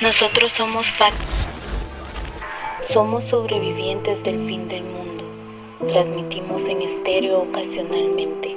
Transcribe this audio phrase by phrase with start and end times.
[0.00, 1.12] Nosotros somos FAT.
[2.92, 5.24] Somos sobrevivientes del fin del mundo.
[5.88, 8.56] Transmitimos en estéreo ocasionalmente,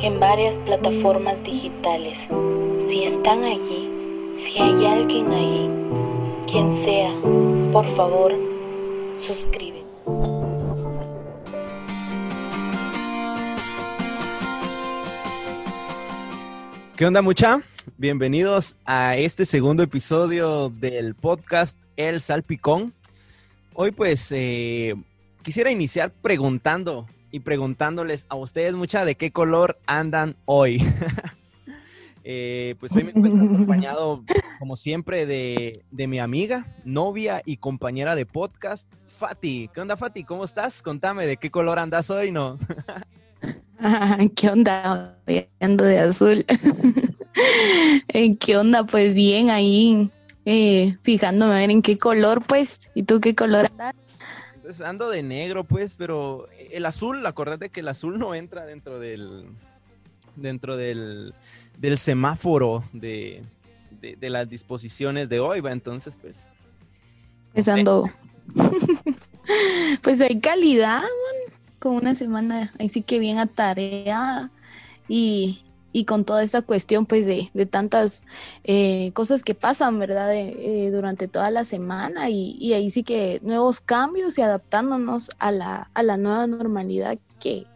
[0.00, 2.16] en varias plataformas digitales.
[2.88, 3.90] Si están allí,
[4.38, 5.70] si hay alguien ahí,
[6.50, 7.12] quien sea,
[7.70, 8.32] por favor,
[9.26, 9.84] suscribe.
[16.96, 17.60] ¿Qué onda mucha?
[18.00, 22.94] Bienvenidos a este segundo episodio del podcast El Salpicón.
[23.74, 24.94] Hoy pues eh,
[25.42, 30.80] quisiera iniciar preguntando y preguntándoles a ustedes mucha de qué color andan hoy.
[32.30, 34.22] Eh, pues hoy me encuentro acompañado
[34.58, 39.70] como siempre de, de mi amiga, novia y compañera de podcast, Fati.
[39.72, 40.24] ¿Qué onda Fati?
[40.24, 40.82] ¿Cómo estás?
[40.82, 42.58] Contame de qué color andas hoy, ¿no?
[44.36, 45.16] ¿Qué onda?
[45.58, 46.44] Ando de azul.
[48.40, 48.84] ¿Qué onda?
[48.84, 50.10] Pues bien, ahí
[50.44, 52.90] eh, fijándome a ver en qué color, pues.
[52.94, 53.94] ¿Y tú qué color andas?
[54.62, 58.98] Pues ando de negro, pues, pero el azul, acordate que el azul no entra dentro
[58.98, 59.46] del.
[60.36, 61.34] dentro del,
[61.78, 63.42] del semáforo de,
[64.00, 65.72] de, las disposiciones de hoy, va.
[65.72, 66.46] Entonces, pues.
[67.52, 68.10] Pues ando.
[70.02, 71.02] pues hay calidad,
[71.78, 74.50] con una semana ahí sí que bien atareada
[75.08, 78.24] y, y con toda esta cuestión pues de, de tantas
[78.64, 80.34] eh, cosas que pasan, ¿verdad?
[80.34, 85.50] Eh, durante toda la semana y, y, ahí sí que nuevos cambios y adaptándonos a
[85.50, 87.66] la, a la nueva normalidad que,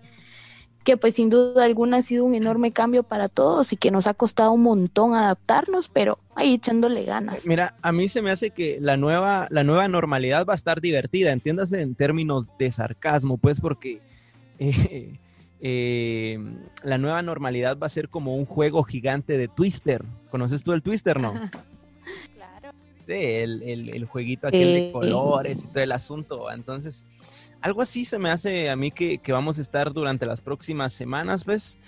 [0.84, 4.06] que pues sin duda alguna ha sido un enorme cambio para todos y que nos
[4.06, 7.46] ha costado un montón adaptarnos, pero ahí echándole ganas.
[7.46, 10.80] Mira, a mí se me hace que la nueva, la nueva normalidad va a estar
[10.80, 14.00] divertida, entiéndase en términos de sarcasmo, pues porque
[14.58, 15.18] eh,
[15.64, 16.40] eh,
[16.82, 20.04] la nueva normalidad va a ser como un juego gigante de Twister.
[20.28, 21.32] ¿Conoces tú el Twister, no?
[22.34, 22.74] claro.
[23.06, 26.50] Sí, el, el, el jueguito aquel de colores y todo el asunto.
[26.50, 27.04] Entonces,
[27.60, 30.92] algo así se me hace a mí que, que vamos a estar durante las próximas
[30.92, 31.78] semanas, ¿ves?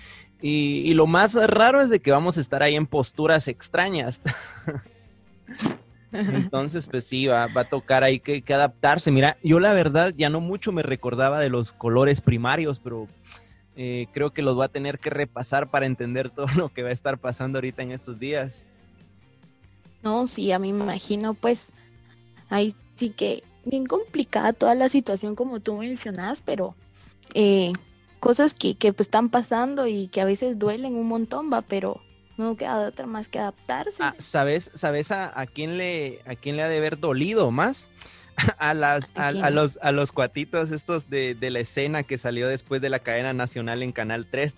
[0.41, 4.21] Y, y, lo más raro es de que vamos a estar ahí en posturas extrañas.
[6.13, 9.11] Entonces, pues sí, va, va a tocar ahí que, que, adaptarse.
[9.11, 13.09] Mira, yo la verdad ya no mucho me recordaba de los colores primarios, pero
[13.77, 16.91] eh, creo que los va a tener que repasar para entender todo lo que va
[16.91, 18.65] a estar pasando ahorita en estos días.
[20.03, 21.73] No, sí, a mí me imagino, pues
[22.51, 26.75] ahí sí que bien complicada toda la situación como tú mencionas, pero
[27.35, 27.73] eh,
[28.21, 32.01] cosas que, que pues, están pasando y que a veces duelen un montón, va, pero
[32.37, 34.03] no queda otra más que adaptarse.
[34.03, 37.89] Ah, ¿Sabes, sabes a, a, quién le, a quién le ha de haber dolido más?
[38.59, 42.49] A, las, a, a, los, a los cuatitos estos de, de, la escena que salió
[42.49, 44.57] después de la cadena nacional en Canal 3.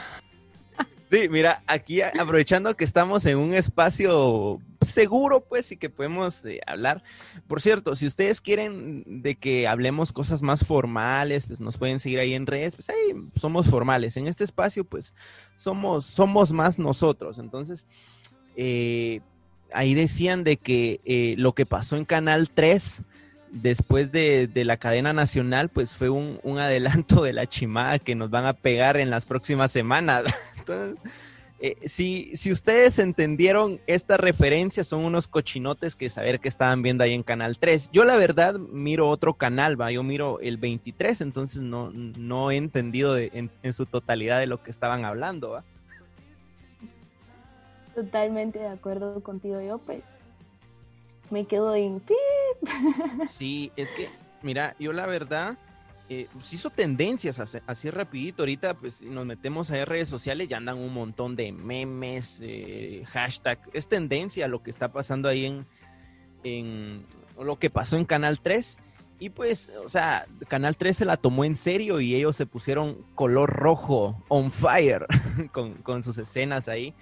[1.10, 6.60] sí, mira, aquí aprovechando que estamos en un espacio seguro, pues, y que podemos eh,
[6.66, 7.02] hablar.
[7.46, 12.18] Por cierto, si ustedes quieren de que hablemos cosas más formales, pues nos pueden seguir
[12.18, 14.16] ahí en redes, pues ahí somos formales.
[14.16, 15.14] En este espacio, pues,
[15.56, 17.38] somos, somos más nosotros.
[17.38, 17.86] Entonces,
[18.56, 19.20] eh,
[19.74, 23.02] ahí decían de que eh, lo que pasó en Canal 3
[23.50, 28.14] después de, de la cadena nacional, pues fue un, un, adelanto de la chimada que
[28.14, 30.24] nos van a pegar en las próximas semanas.
[30.58, 30.98] Entonces,
[31.60, 37.04] eh, si, si ustedes entendieron esta referencia, son unos cochinotes que saber que estaban viendo
[37.04, 37.90] ahí en Canal 3.
[37.92, 42.56] Yo la verdad miro otro canal, va, yo miro el 23, entonces no, no he
[42.56, 45.64] entendido de, en, en, su totalidad de lo que estaban hablando, va.
[47.94, 50.02] Totalmente de acuerdo contigo, yo pues
[51.30, 52.02] me quedo en
[53.26, 54.08] Sí, es que,
[54.42, 55.56] mira, yo la verdad,
[56.08, 58.42] eh, pues hizo tendencias así, así, rapidito.
[58.42, 63.58] Ahorita, pues, nos metemos a redes sociales y andan un montón de memes, eh, hashtag.
[63.72, 65.66] Es tendencia lo que está pasando ahí en,
[66.42, 67.06] en
[67.42, 68.78] lo que pasó en Canal 3.
[69.18, 72.98] Y pues, o sea, Canal 3 se la tomó en serio y ellos se pusieron
[73.14, 75.06] color rojo, on fire,
[75.52, 76.94] con, con sus escenas ahí.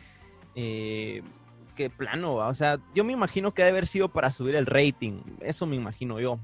[0.54, 1.22] Eh,
[1.76, 5.22] qué plano, o sea, yo me imagino que debe haber sido para subir el rating,
[5.40, 6.38] eso me imagino yo.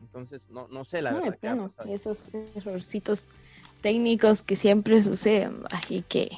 [0.00, 1.38] Entonces, no, no sé la no, verdad.
[1.38, 3.26] Plano, esos errorcitos
[3.80, 6.30] técnicos que siempre suceden, y que...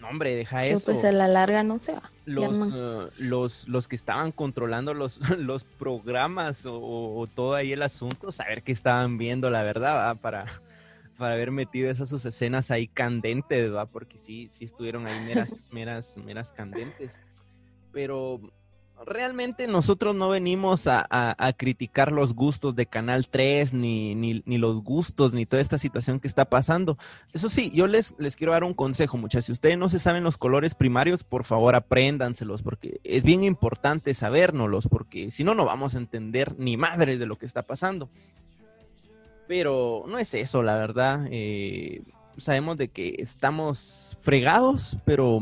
[0.00, 0.86] No, hombre, deja eso.
[0.86, 2.10] Pues a la larga no se va.
[2.24, 7.82] Los, uh, los, los que estaban controlando los, los programas o, o, todo ahí el
[7.82, 10.14] asunto, saber qué estaban viendo, la verdad, ¿va?
[10.14, 10.46] para
[11.20, 13.86] para haber metido esas sus escenas ahí candentes, ¿va?
[13.86, 17.12] Porque sí, sí estuvieron ahí meras, meras, meras candentes.
[17.92, 18.40] Pero,
[19.06, 21.06] realmente nosotros no venimos a,
[21.58, 26.20] criticar los gustos de Canal 3, ni, ni, ni, los gustos, ni toda esta situación
[26.20, 26.96] que está pasando.
[27.34, 29.46] Eso sí, yo les, les quiero dar un consejo, muchachos.
[29.46, 34.14] Si ustedes no se saben los colores primarios, por favor apréndanselos, porque es bien importante
[34.14, 38.08] sabérnoslos, porque si no, no vamos a entender ni madre de lo que está pasando.
[39.50, 41.26] Pero no es eso, la verdad.
[41.28, 42.02] Eh,
[42.36, 45.40] sabemos de que estamos fregados, pero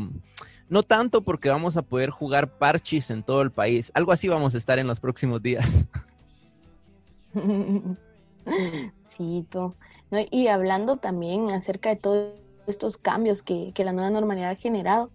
[0.67, 3.91] no tanto porque vamos a poder jugar parchis en todo el país.
[3.93, 5.85] Algo así vamos a estar en los próximos días.
[9.15, 9.75] Sí, tú.
[10.31, 12.33] y hablando también acerca de todos
[12.65, 15.11] estos cambios que, la nueva normalidad ha generado,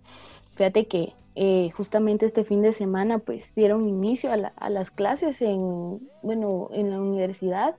[0.55, 5.41] fíjate que eh, justamente este fin de semana pues dieron inicio a, a, las clases
[5.43, 7.77] en, bueno, en la universidad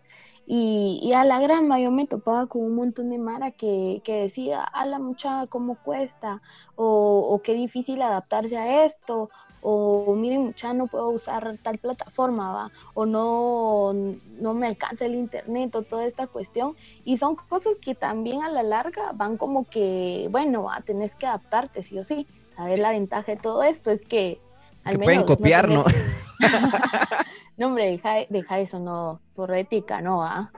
[0.48, 4.86] y, a la gran mayoría me topaba con un montón de Mara que, decía, a
[4.86, 6.42] la muchacha, ¿cómo cuesta?
[6.76, 9.30] O, qué difícil adaptarse a esto.
[9.68, 12.72] O miren, mucha, no puedo usar tal plataforma, ¿va?
[12.94, 13.94] O no,
[14.40, 16.76] no me alcanza el internet o toda esta cuestión.
[17.04, 21.82] Y son cosas que también a la larga van como que, bueno, tenés que adaptarte,
[21.82, 22.28] sí o sí.
[22.58, 24.40] A ver, la ventaja de todo esto es que
[24.84, 25.06] al menos...
[25.06, 25.86] Pueden copiar, ¿no?
[27.58, 30.52] No, hombre, deja, deja eso, no, por ética, no, ¿ah?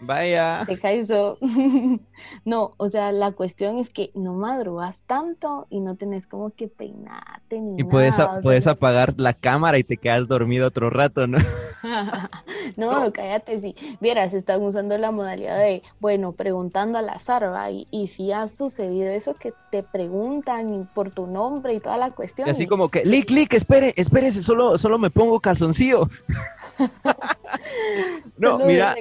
[0.00, 0.64] Vaya.
[0.66, 1.38] Deja eso.
[2.44, 6.68] no, o sea, la cuestión es que no madrugas tanto y no tenés como que
[6.68, 11.38] peinarte ni y puedes, puedes apagar la cámara y te quedas dormido otro rato, ¿no?
[12.76, 17.70] no, cállate, si vieras, están usando la modalidad de, bueno, preguntando al azar, ¿va?
[17.70, 22.10] Y, y si ha sucedido eso que te preguntan por tu nombre y toda la
[22.10, 22.48] cuestión.
[22.48, 26.08] así como que, lic, lic, espere, espérese, solo, solo me pongo calzoncillo.
[28.38, 28.94] no, mira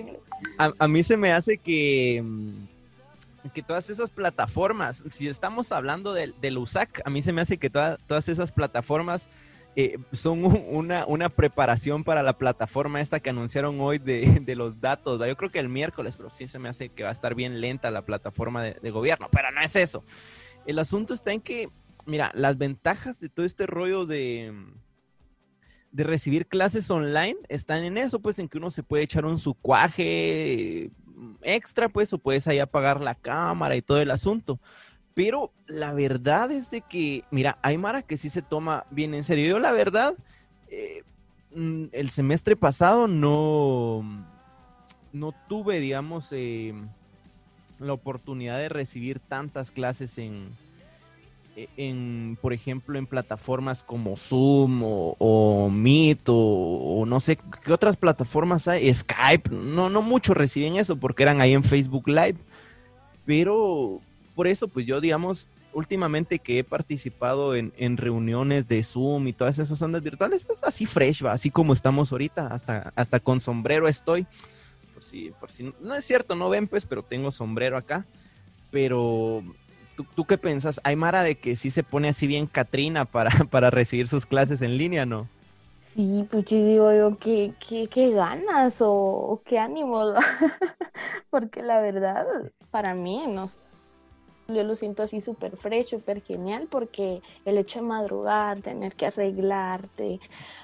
[0.58, 6.58] a, mí se me hace que, mm, que todas esas plataformas, si estamos hablando del,
[6.58, 9.30] USAC, a mí se me hace que todas esas plataformas
[9.76, 15.20] eh, son una, una, preparación para la plataforma esta que anunciaron hoy de, los datos.
[15.20, 17.60] Yo creo que el miércoles, pero sí se me hace que va a estar bien
[17.60, 20.04] lenta la plataforma de, de gobierno, pero no es eso.
[20.66, 21.70] El asunto está en que,
[22.06, 24.54] mira, las ventajas de todo este rollo de
[25.96, 29.38] de recibir clases online están en eso, pues en que uno se puede echar un
[29.38, 30.92] sucuaje
[31.42, 34.60] extra, pues, o puedes ahí apagar la cámara y todo el asunto.
[35.14, 39.24] Pero la verdad es de que, mira, hay Mara que sí se toma bien en
[39.24, 39.48] serio.
[39.48, 40.16] Yo la verdad,
[40.68, 41.04] eh,
[41.56, 44.04] mm, el semestre pasado no,
[45.14, 46.74] no tuve, digamos, eh,
[47.80, 50.50] la oportunidad de recibir tantas clases en,
[51.56, 58.68] en, por ejemplo, en plataformas como Zoom o, Meet o, no sé qué otras plataformas
[58.68, 62.36] hay, Skype, no, no mucho reciben eso porque eran ahí en Facebook Live,
[63.26, 64.02] pero
[64.36, 69.60] por eso, pues yo, digamos, últimamente que he participado en, reuniones de Zoom y todas
[69.60, 73.88] esas ondas virtuales, pues así fresh, va, así como estamos ahorita, hasta, hasta con sombrero
[73.88, 74.28] estoy.
[74.94, 78.06] Por si, por si, no es cierto, no ven pues, pero tengo sombrero acá.
[78.72, 79.44] Pero
[80.16, 80.82] ¿Tú, qué piensas?
[80.84, 84.62] ¿Hay Mara de que sí se pone así bien Katrina para, para recibir sus clases
[84.62, 85.28] en línea, no?
[85.80, 87.54] Sí, pues yo digo yo, qué,
[87.90, 90.14] qué, ganas o, qué ánimo,
[91.30, 92.26] porque la verdad,
[92.70, 93.48] para mí, no
[94.48, 99.08] yo lo siento así súper fresh, súper genial, porque el hecho de madrugar, tener que
[99.08, 100.20] arreglarte,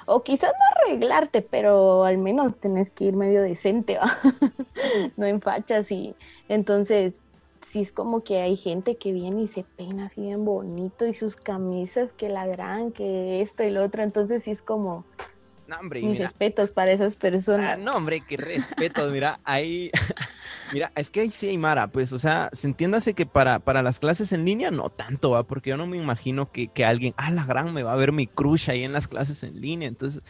[0.06, 4.18] o quizás no arreglarte, pero al menos tenés que ir medio decente, ¿va?
[5.18, 6.16] no en fachas y
[6.48, 7.22] entonces
[7.72, 11.14] sí es como que hay gente que viene y se peina así bien bonito y
[11.14, 15.06] sus camisas que la gran, que esto y lo otro, entonces sí es como...
[15.68, 17.66] No, hombre, mis respetos para esas personas.
[17.66, 19.90] Ah, no, hombre, qué respetos, mira, ahí,
[20.74, 23.82] mira, es que ahí sí hay Mara, pues, o sea, se entiéndase que para, para
[23.82, 25.44] las clases en línea no tanto, ¿va?
[25.44, 28.12] porque yo no me imagino que, que alguien, ah, la gran, me va a ver
[28.12, 30.22] mi crush ahí en las clases en línea, entonces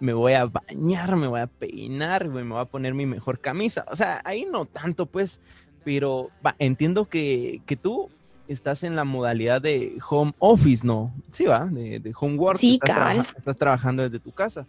[0.00, 3.86] me voy a bañar, me voy a peinar, me voy a poner mi mejor camisa,
[3.88, 5.40] o sea, ahí no tanto, pues,
[5.88, 6.28] pero
[6.58, 8.10] entiendo que, tú
[8.46, 11.14] estás en la modalidad de home office, ¿no?
[11.30, 12.58] Sí, va, de, de home work.
[12.58, 14.66] Sí, estás, estás trabajando desde tu casa.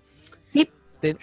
[0.49, 0.69] Sí.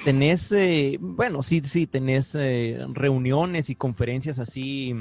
[0.04, 4.94] tenés, eh, bueno, sí, sí, tenés eh, reuniones y conferencias así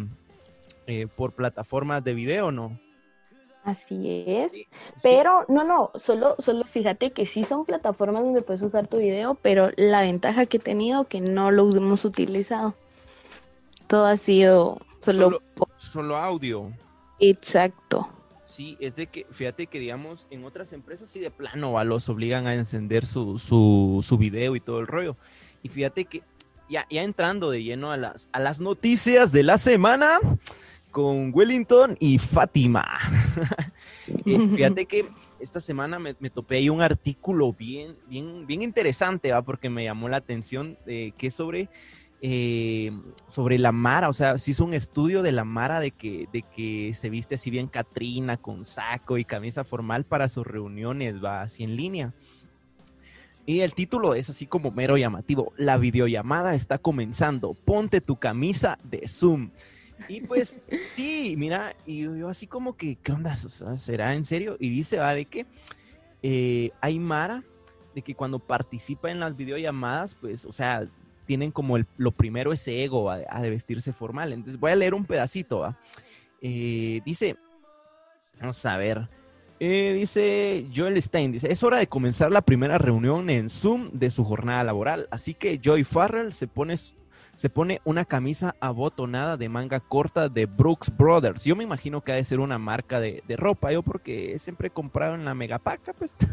[0.88, 2.80] eh, por plataformas de video, ¿no?
[3.66, 4.54] Así es,
[5.04, 9.36] pero no, no, solo, solo fíjate que sí son plataformas donde puedes usar tu video,
[9.36, 12.76] pero la ventaja que he tenido que no lo hemos utilizado.
[13.88, 15.42] Todo ha sido solo,
[15.76, 16.72] solo, audio.
[17.20, 18.10] Exacto.
[18.46, 22.48] Sí, es de que, fíjate que digamos, en otras empresas sí de plano los obligan
[22.48, 25.18] a encender su, su, su video y todo el rollo.
[25.62, 26.24] Y fíjate que
[26.70, 30.20] ya, ya entrando de lleno a las, a las noticias de la semana
[30.96, 32.86] con Wellington y Fátima.
[34.08, 35.08] Eh, fíjate que
[35.40, 39.42] esta semana me, topé ahí un artículo bien, bien, bien interesante, ¿va?
[39.42, 41.70] Porque me llamó la atención eh, que es sobre,
[42.22, 42.92] eh,
[43.28, 46.42] sobre la Mara, o sea, se hizo un estudio de la Mara de que, de
[46.42, 51.42] que se viste así bien Catrina, con saco y camisa formal para sus reuniones, va
[51.42, 52.14] así en línea.
[53.46, 55.54] Y el título es así como mero llamativo.
[55.56, 57.54] La videollamada está comenzando.
[57.54, 59.52] Ponte tu camisa de Zoom.
[60.10, 60.58] Y pues
[60.96, 63.36] sí, mira, y yo así como que, ¿qué onda?
[63.36, 64.58] ¿Será en serio?
[64.60, 65.46] Y dice, va, de que
[66.24, 67.44] eh, hay Mara,
[67.94, 70.88] de que cuando participa en las videollamadas, pues, o sea,
[71.26, 74.34] tienen como el, lo primero ese ego a, de vestirse formal.
[74.34, 75.76] Entonces voy a leer un pedacito.
[76.42, 77.36] Eh, dice,
[78.40, 79.10] vamos a ver,
[79.60, 84.12] eh, dice Joel Stein, dice, es hora de comenzar la primera reunión en Zoom de
[84.12, 86.78] su jornada laboral, así que Joy Farrell se pone
[87.36, 91.44] se pone una camisa abotonada de manga corta de Brooks Brothers.
[91.44, 94.72] Yo me imagino que ha de ser una marca de, ropa, yo porque siempre he
[94.72, 96.16] comprado en la Megapaca, pues.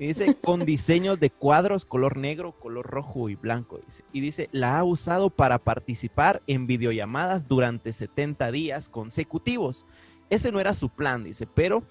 [0.00, 3.78] Y dice, con diseños de cuadros color negro, color rojo y blanco.
[3.84, 4.02] Dice.
[4.14, 9.84] Y dice, la ha usado para participar en videollamadas durante 70 días consecutivos.
[10.30, 11.82] Ese no era su plan, dice, pero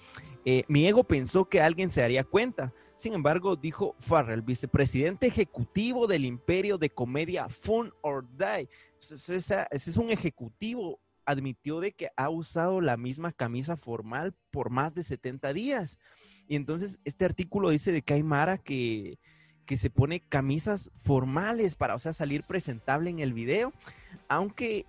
[0.44, 2.72] eh, mi ego pensó que alguien se daría cuenta.
[2.96, 8.68] Sin embargo, dijo Farrell, vicepresidente ejecutivo del imperio de comedia Fun or Die.
[9.00, 10.98] Ese, es un ejecutivo,
[11.30, 15.98] admitió de que ha usado la misma camisa formal por más de 70 días.
[16.48, 19.18] Y entonces este artículo dice de que hay Mara que,
[19.66, 23.72] que se pone camisas formales para, o sea, salir presentable en el video,
[24.28, 24.86] aunque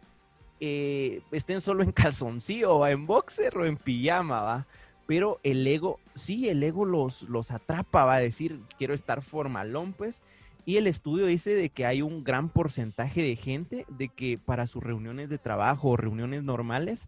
[0.59, 4.67] eh, estén solo en calzoncillo o en boxer o en pijama, ¿va?
[5.11, 9.91] pero el ego, sí, el ego los, los atrapa, va a decir, quiero estar formalón,
[9.91, 10.21] pues.
[10.65, 14.67] Y el estudio dice de que hay un gran porcentaje de gente de que para
[14.67, 17.07] sus reuniones de trabajo o reuniones normales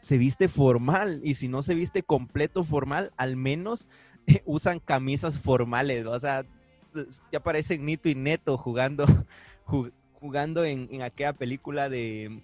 [0.00, 3.86] se viste formal y si no se viste completo formal, al menos
[4.44, 6.44] usan camisas formales, o sea,
[6.92, 9.04] pues, ya parecen Nito y Neto jugando,
[10.20, 12.40] jugando en, aquella película de,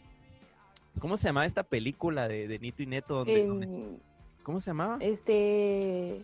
[0.99, 3.25] ¿cómo se llama esta película de, Nito y Neto?
[3.25, 3.99] Donde,
[4.43, 4.99] ¿Cómo se llamaba?
[5.01, 6.23] Este.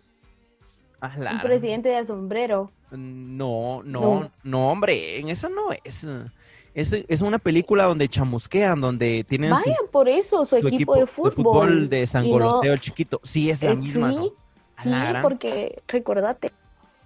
[1.01, 2.71] Un presidente de sombrero.
[2.97, 6.07] No, no, no, hombre, en eso no es.
[6.73, 9.51] Es, es una película donde chamusquean, donde tienen.
[9.51, 11.29] Vaya, por eso, su, equipo, de fútbol.
[11.29, 13.19] De fútbol de Sangoloteo chiquito.
[13.23, 14.11] Sí, es la eh, misma.
[14.11, 14.31] Sí,
[14.83, 14.89] sí
[15.21, 16.51] porque recordate.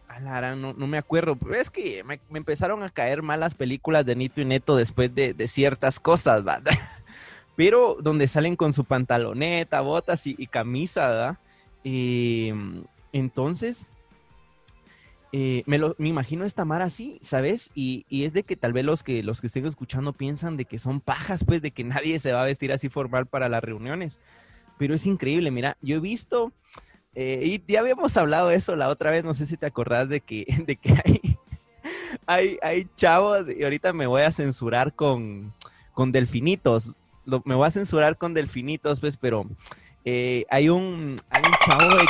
[0.08, 1.38] A no, no me acuerdo.
[1.53, 5.34] Es que me, empezaron a caer mal las películas de Nito y Neto después de,
[5.34, 6.74] de ciertas cosas, ¿verdad?
[7.58, 11.38] pero donde salen con su pantaloneta, botas y, camisa, ¿verdad?
[11.84, 13.88] Em, entonces,
[15.39, 17.70] eh, me, lo, me imagino esta mar así, ¿sabes?
[17.75, 20.79] Y, es de que tal vez los que, los que estén escuchando piensan de que
[20.79, 24.20] son pajas, pues, de que nadie se va a vestir así formal para las reuniones.
[24.79, 26.53] Pero es increíble, mira, yo he visto,
[27.13, 30.10] eh, y ya habíamos hablado de eso la otra vez, no sé si te acordás
[30.10, 30.48] de que,
[32.25, 35.53] hay, hay, chavos, y ahorita me voy a censurar con,
[35.94, 36.96] con delfinitos
[37.44, 39.46] me voy a censurar con delfinitos, pues, pero
[40.06, 42.06] eh, hay un hay un chavo de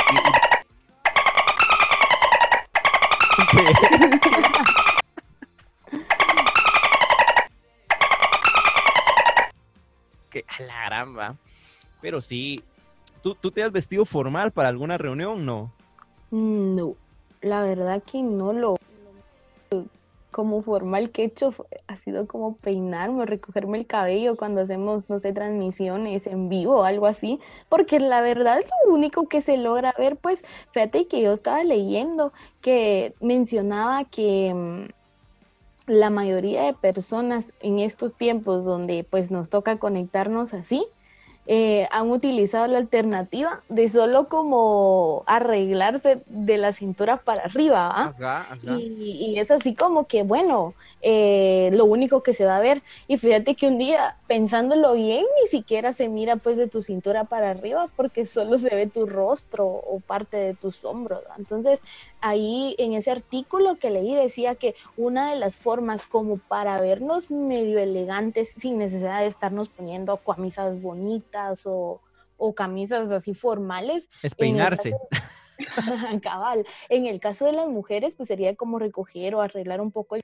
[10.30, 11.38] que a la gran
[12.00, 12.62] Pero sí,
[13.22, 15.46] ¿tú, ¿tú te has vestido formal para alguna reunión?
[15.46, 15.72] No.
[16.30, 16.94] No,
[17.40, 18.76] la verdad que no lo
[20.38, 21.52] como formal que he hecho
[21.88, 26.84] ha sido como peinarme, recogerme el cabello cuando hacemos, no sé, transmisiones en vivo o
[26.84, 31.20] algo así, porque la verdad es lo único que se logra ver, pues fíjate que
[31.20, 39.02] yo estaba leyendo que mencionaba que mm, la mayoría de personas en estos tiempos donde
[39.02, 40.86] pues nos toca conectarnos así,
[41.50, 48.14] eh, han utilizado la alternativa de solo como arreglarse de la cintura para arriba,
[48.62, 52.82] Y, y, es así como que, bueno, eh, lo único que se va a ver.
[53.06, 57.24] Y fíjate que un día, pensándolo bien, ni siquiera se mira pues de tu cintura
[57.24, 61.22] para arriba porque solo se ve tu rostro o parte de tus hombros.
[61.38, 61.80] Entonces,
[62.20, 67.30] ahí en ese artículo que leí decía que una de las formas como para vernos
[67.30, 72.02] medio elegantes sin necesidad de estarnos poniendo camisas bonitas o,
[72.36, 74.08] o camisas así formales.
[74.22, 74.94] Es peinarse.
[76.22, 76.66] Cabal.
[76.88, 80.22] En el caso de las mujeres, pues sería como recoger o arreglar un poco el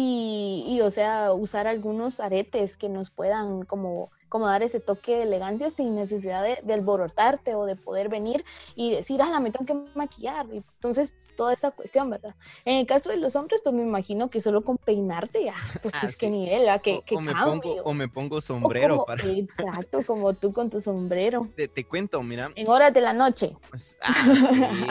[0.00, 5.22] y, o sea, usar algunos aretes que nos puedan como como dar ese toque de
[5.22, 8.44] elegancia sin necesidad de, de alborotarte o de poder venir
[8.74, 10.46] y decir, ah, la me tengo que maquillar.
[10.52, 12.34] Y entonces, toda esa cuestión, ¿verdad?
[12.64, 15.94] En el caso de los hombres, pues me imagino que solo con peinarte ya, pues
[15.94, 16.18] Ah, es sí.
[16.18, 16.78] que nivel, ¿a?
[16.80, 19.22] que, o, que o me pongo, o me pongo sombrero como- para...
[19.26, 21.48] Exacto, como tú con tu sombrero.
[21.56, 23.56] Te, te cuento, mira, En horas de la noche.
[23.70, 24.14] Pues, ah,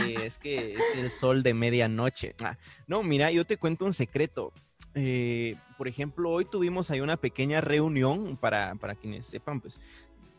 [0.05, 2.33] sí, es que es el sol de medianoche.
[2.43, 4.51] Ah, no, mira, yo te cuento un secreto.
[4.95, 9.79] Eh, por ejemplo, hoy tuvimos ahí una pequeña reunión para, para quienes sepan, pues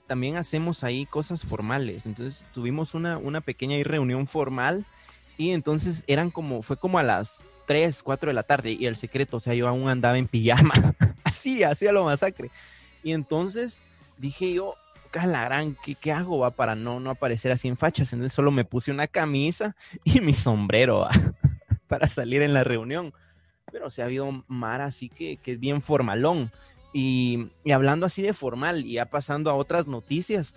[0.06, 2.06] también hacemos ahí cosas formales.
[2.06, 4.84] Entonces tuvimos una, una pequeña reunión formal
[5.36, 8.96] y entonces eran como, fue como a las 3, 4 de la tarde y el
[8.96, 10.74] secreto, o sea, yo aún andaba en pijama.
[11.24, 12.50] Así, hacía lo masacre.
[13.04, 13.82] Y entonces
[14.16, 14.74] dije yo,
[15.12, 18.12] la gran, ¿qué, qué hago va para no, no aparecer así en fachas?
[18.12, 21.06] Entonces solo me puse una camisa y mi sombrero
[21.88, 23.12] para salir en la reunión.
[23.70, 26.50] Pero se ha habido mar así que, que es bien formalón.
[26.92, 30.54] Y, y hablando así de formal y ya pasando a otras noticias,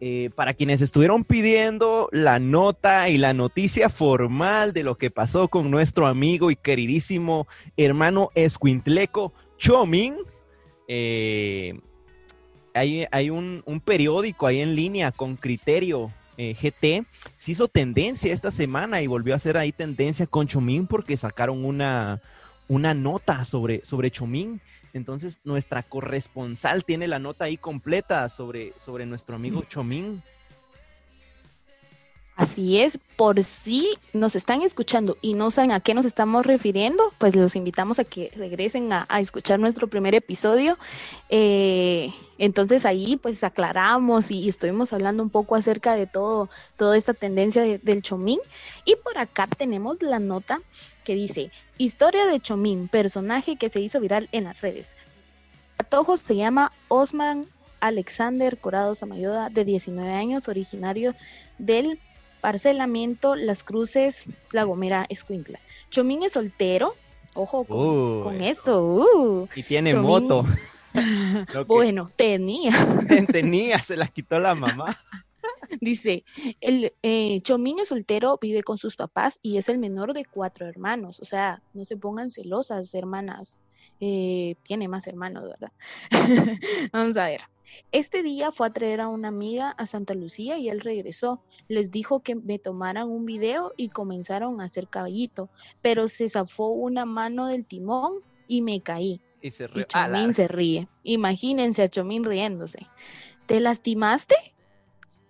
[0.00, 5.48] eh, para quienes estuvieron pidiendo la nota y la noticia formal de lo que pasó
[5.48, 10.14] con nuestro amigo y queridísimo hermano Escuintleco Chomin,
[10.86, 11.80] eh,
[12.74, 17.04] hay, hay un, un periódico ahí en línea con criterio eh, GT,
[17.36, 21.64] se hizo tendencia esta semana y volvió a ser ahí tendencia con Chomín porque sacaron
[21.64, 22.20] una,
[22.68, 24.60] una nota sobre, sobre Chomín.
[24.94, 30.22] Entonces nuestra corresponsal tiene la nota ahí completa sobre, sobre nuestro amigo Chomín.
[32.38, 37.12] Así es, por si nos están escuchando y no saben a qué nos estamos refiriendo,
[37.18, 40.78] pues los invitamos a que regresen a, escuchar nuestro primer episodio.
[41.30, 47.12] Eh, entonces ahí pues aclaramos y, estuvimos hablando un poco acerca de todo, toda esta
[47.12, 48.38] tendencia de- del chomín.
[48.84, 50.60] Y por acá tenemos la nota
[51.02, 54.94] que dice, historia de chomín, personaje que se hizo viral en las redes.
[55.76, 57.48] Patojo se llama Osman
[57.80, 61.16] Alexander Corado Samayoda, de 19 años, originario
[61.58, 61.98] del
[62.40, 65.58] parcelamiento Las Cruces, La Gomera, Escuintla.
[65.90, 66.94] Chomín es soltero,
[67.34, 68.82] ojo con, eso.
[68.84, 69.48] uh.
[69.54, 70.06] Y tiene Chomín.
[70.06, 70.46] moto.
[71.52, 72.72] Que Bueno, tenía.
[73.32, 74.96] tenía, se la quitó la mamá.
[75.80, 76.24] Dice,
[76.60, 80.66] el eh, Chomín es soltero, vive con sus papás y es el menor de cuatro
[80.66, 81.20] hermanos.
[81.20, 83.60] O sea, no se pongan celosas, hermanas.
[84.00, 85.72] Eh, tiene más hermanos, ¿verdad?
[86.92, 87.40] Vamos a ver.
[87.92, 91.42] Este día fue a traer a una amiga a Santa Lucía y él regresó.
[91.68, 95.50] Les dijo que me tomaran un video y comenzaron a hacer caballito,
[95.82, 99.20] pero se zafó una mano del timón y me caí.
[99.40, 100.88] Y se Y Chomín se ríe.
[101.02, 102.86] Imagínense a Chomín riéndose.
[103.46, 104.36] ¿Te lastimaste?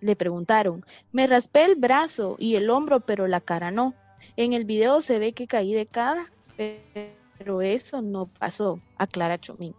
[0.01, 0.87] Le preguntaron.
[1.13, 3.95] Me raspé el brazo y el hombro, pero la cara no.
[4.37, 7.18] En el video se ve que caí de cara, pero
[7.63, 9.75] eso no pasó, aclara Chomín.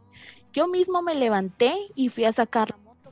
[0.54, 3.12] Yo mismo me levanté y fui a sacar la moto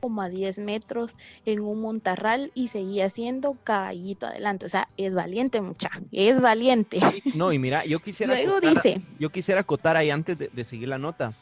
[0.00, 4.66] como a 10 metros en un montarral y seguí haciendo caballito adelante.
[4.66, 6.98] O sea, es valiente, mucha, es valiente.
[7.34, 10.64] No, y mira, yo quisiera Luego acotar- dice, yo quisiera acotar ahí antes de, de
[10.64, 11.32] seguir la nota,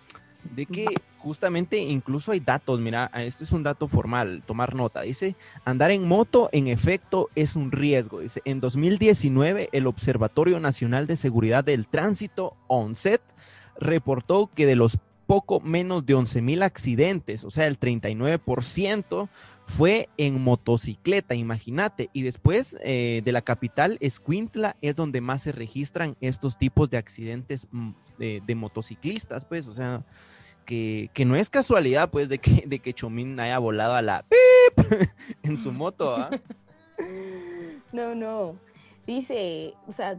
[0.55, 0.87] de que
[1.25, 5.35] justamente incluso hay datos, mira, este es un dato formal, tomar nota, dice,
[5.65, 11.17] andar en moto en efecto es un riesgo, dice, en 2019 el Observatorio Nacional de
[11.17, 13.23] Seguridad del Tránsito, ONSET,
[13.81, 19.29] reportó que de los poco menos de 11 mil accidentes, o sea, el 39%,
[19.67, 22.11] fue en motocicleta, imagínate.
[22.13, 26.99] Y después eh, de la capital, Escuintla, es donde más se registran estos tipos de
[26.99, 30.05] accidentes mm, de, de motociclistas, pues, o sea,
[30.65, 34.25] que, que no es casualidad, pues, de que, de que Chomín haya volado a la
[34.25, 34.87] pip
[35.43, 36.31] en su moto, ¿ah?
[37.93, 38.57] No, no.
[39.07, 40.19] Dice, o sea,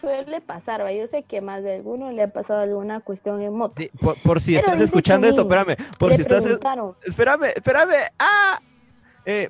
[0.00, 0.92] suele pasar, ¿va?
[0.92, 3.74] Yo sé que más de alguno le ha pasado alguna cuestión en moto.
[3.78, 6.44] Sí, por, por si Pero estás escuchando esto, espérame, por si estás...
[7.04, 7.94] Espérame, espérame.
[8.18, 8.60] ¡Ah!
[9.24, 9.48] Eh,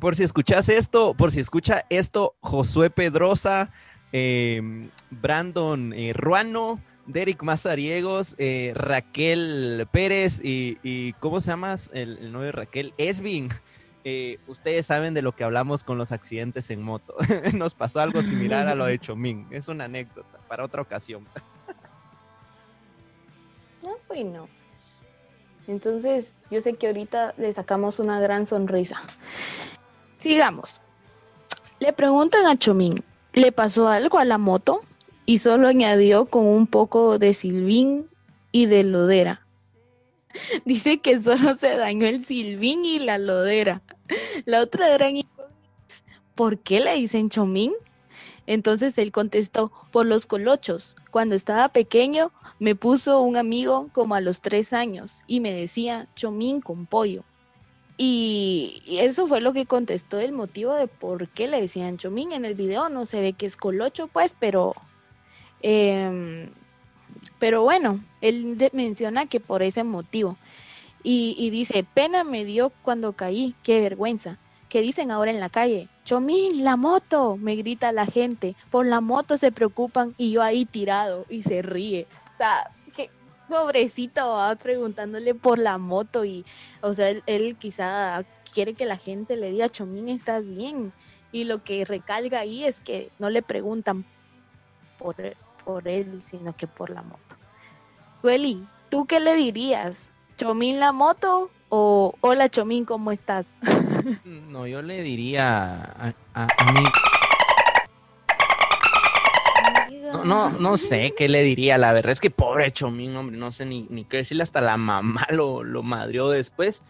[0.00, 3.70] por si escuchas esto, por si escucha esto, Josué Pedrosa,
[4.12, 12.32] eh, Brandon eh, Ruano, Derek Mazariegos, eh, Raquel Pérez y, ¿cómo se llama el, el
[12.32, 12.94] de Raquel?
[12.98, 13.48] Esvin.
[14.06, 17.14] Eh, ustedes saben de lo que hablamos con los accidentes en moto.
[17.54, 19.46] Nos pasó algo similar a lo de Chomín.
[19.50, 21.26] Es una anécdota para otra ocasión.
[23.82, 24.26] no, pues.
[25.66, 29.00] Entonces, yo sé que ahorita le sacamos una gran sonrisa.
[30.18, 30.82] Sigamos.
[31.80, 32.94] Le preguntan a Chomín,
[33.32, 34.82] ¿le pasó algo a la moto?
[35.26, 38.08] Y solo añadió con un poco de silbín
[38.52, 39.46] y de lodera.
[40.64, 43.82] Dice que solo se dañó el silbín y la lodera.
[44.44, 45.14] La otra gran
[46.34, 47.72] ¿por qué le dicen Chomín?
[48.46, 50.96] Entonces él contestó, por los colochos.
[51.10, 56.08] Cuando estaba pequeño, me puso un amigo como a los tres años y me decía
[56.14, 57.24] chomín con pollo.
[57.96, 62.32] Y eso fue lo que contestó el motivo de por qué le decían chomín.
[62.32, 64.74] En el video no se ve que es colocho, pues, pero...
[65.66, 66.50] Em,
[67.38, 70.36] pero bueno, él menciona que por ese motivo.
[71.02, 74.38] Y, dice, pena me dio cuando caí, qué vergüenza.
[74.68, 75.88] ¿Qué dicen ahora en la calle?
[76.04, 78.56] Chomín, la moto, me grita la gente.
[78.70, 82.06] Por la moto se preocupan y yo ahí tirado y se ríe.
[82.34, 83.10] O sea, qué
[83.48, 86.44] pobrecito va preguntándole por la moto y,
[86.82, 90.92] o sea, él, quizá quiere que la gente le diga, Chomín, estás bien.
[91.32, 94.04] Y lo que recalga ahí es que no le preguntan
[94.98, 95.16] por,
[95.64, 97.36] por él, sino que por la moto.
[98.22, 100.12] Welly, ¿tú qué le dirías?
[100.36, 103.46] ¿Chomín la moto o hola Chomín, ¿cómo estás?
[104.24, 106.84] No, yo le diría a, mí.
[110.12, 113.50] No, no, no, sé qué le diría, la verdad es que pobre Chomín, hombre, no
[113.50, 116.82] sé ni, ni qué decirle, hasta la mamá lo, lo madrió después,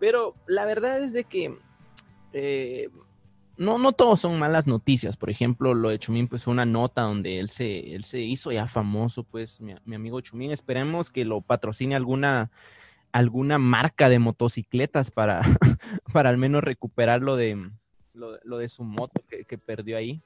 [0.00, 1.56] pero la verdad es de que
[2.32, 2.88] eh,
[3.56, 7.02] no, no todos son malas noticias, por ejemplo, lo de Chomín pues fue una nota
[7.02, 11.24] donde él se, él se hizo ya famoso, pues mi, mi amigo Chomín, esperemos que
[11.24, 12.50] lo patrocine alguna
[13.12, 15.42] alguna marca de motocicletas para,
[16.12, 17.70] para al menos recuperar lo de,
[18.14, 20.22] lo, de su moto que, perdió ahí.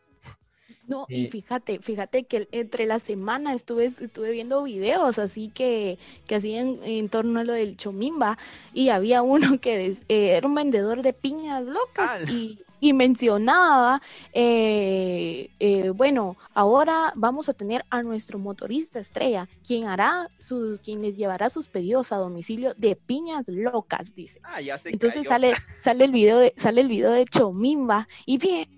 [0.87, 5.99] No, y eh, fíjate, fíjate que entre la semana estuve, estuve viendo videos así que,
[6.27, 8.39] que hacían en torno a lo del chomimba
[8.73, 15.51] y había uno que eh, era un vendedor de piñas locas y, y mencionaba, eh,
[15.59, 21.17] eh, bueno, ahora vamos a tener a nuestro motorista estrella, quien hará sus, quien les
[21.17, 24.41] llevará sus pedidos a domicilio de piñas locas, dice.
[24.43, 28.39] Ah, ya se Entonces sale, sale el video de, sale el video de Chomimba y
[28.39, 28.69] bien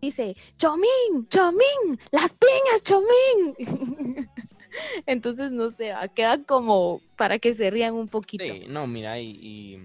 [0.00, 4.28] dice, Chomín, Chomín, las piñas, Chomín.
[5.06, 8.44] Entonces, no sé, queda como para que se rían un poquito.
[8.44, 9.82] Sí, no, mira, y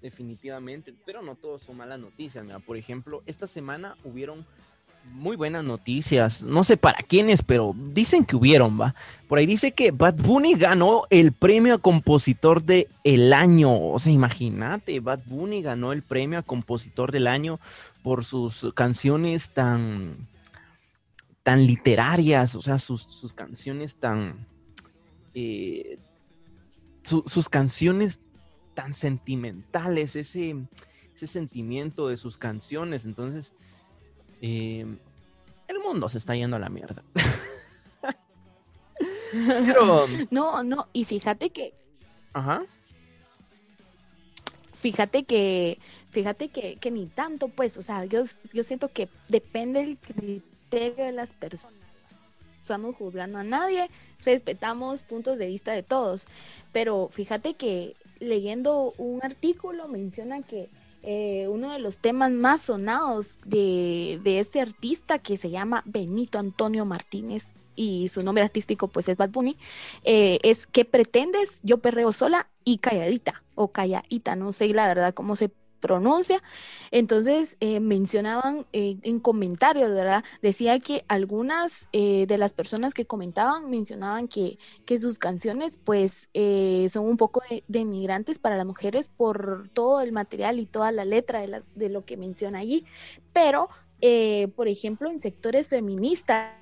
[0.00, 2.44] definitivamente, pero no todos son malas noticias.
[2.44, 4.46] Mira, por ejemplo, esta semana hubieron
[5.12, 6.42] muy buenas noticias.
[6.42, 8.94] No sé para quiénes, pero dicen que hubieron, va.
[9.28, 13.90] Por ahí dice que Bad Bunny ganó el premio a compositor del el año.
[13.90, 17.60] O sea, imagínate, Bad Bunny ganó el premio a compositor del año
[18.02, 20.16] por sus canciones tan
[21.42, 24.46] tan literarias, o sea, sus, canciones tan
[25.34, 25.98] eh,
[27.02, 28.20] sus canciones
[28.74, 30.54] tan sentimentales, ese,
[31.16, 33.04] ese sentimiento de sus canciones.
[33.04, 33.54] Entonces,
[34.40, 34.86] eh,
[35.68, 37.02] el mundo se está yendo a la mierda.
[40.30, 41.74] No, no, y fíjate que...
[42.32, 42.64] Ajá.
[44.72, 45.78] Fíjate que,
[46.10, 51.04] fíjate que, que ni tanto, pues, o sea, yo, yo siento que depende del criterio
[51.04, 51.74] de las personas.
[52.62, 53.90] Estamos juzgando a nadie,
[54.24, 56.26] respetamos puntos de vista de todos,
[56.72, 60.68] pero fíjate que leyendo un artículo menciona que
[61.02, 66.38] eh, uno de los temas más sonados de, de este artista que se llama Benito
[66.38, 67.46] Antonio Martínez
[67.78, 69.56] y su nombre artístico pues es Bad Bunny,
[70.02, 71.60] eh, es ¿Qué pretendes?
[71.62, 75.50] Yo perreo sola y calladita o calladita, no sé la verdad cómo se
[75.80, 76.42] pronuncia.
[76.90, 80.24] Entonces eh, mencionaban eh, en comentarios, ¿verdad?
[80.42, 86.28] Decía que algunas eh, de las personas que comentaban mencionaban que, que sus canciones pues
[86.92, 91.40] son un poco denigrantes para las mujeres por todo el material y toda la letra
[91.40, 92.84] de, de lo que menciona allí.
[93.32, 93.68] Pero,
[94.56, 96.52] por ejemplo, en sectores feministas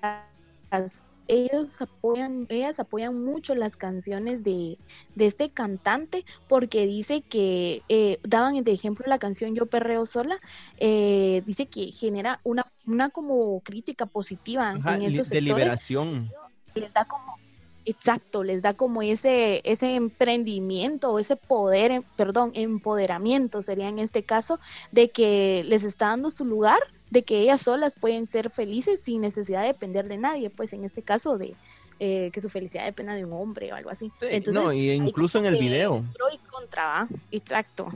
[1.29, 4.79] ellos apoyan, ellas apoyan mucho las canciones de,
[5.17, 10.39] este cantante porque dice que, eh, daban de ejemplo la canción Yo Perreo Sola,
[10.79, 16.31] eh, dice que genera una, una como crítica positiva en estos de liberación.
[16.75, 17.39] Les da como,
[17.85, 24.61] exacto, les da como ese, ese emprendimiento, ese poder, perdón, empoderamiento sería en este caso,
[24.93, 26.79] de que les está dando su lugar
[27.11, 30.85] de que ellas solas pueden ser felices sin necesidad de depender de nadie, pues en
[30.85, 31.55] este caso de
[31.99, 34.13] eh, que su felicidad dependa de un hombre o algo así.
[34.21, 36.05] Entonces, no, y incluso en el video.
[36.15, 37.89] Pro y contra, Exacto.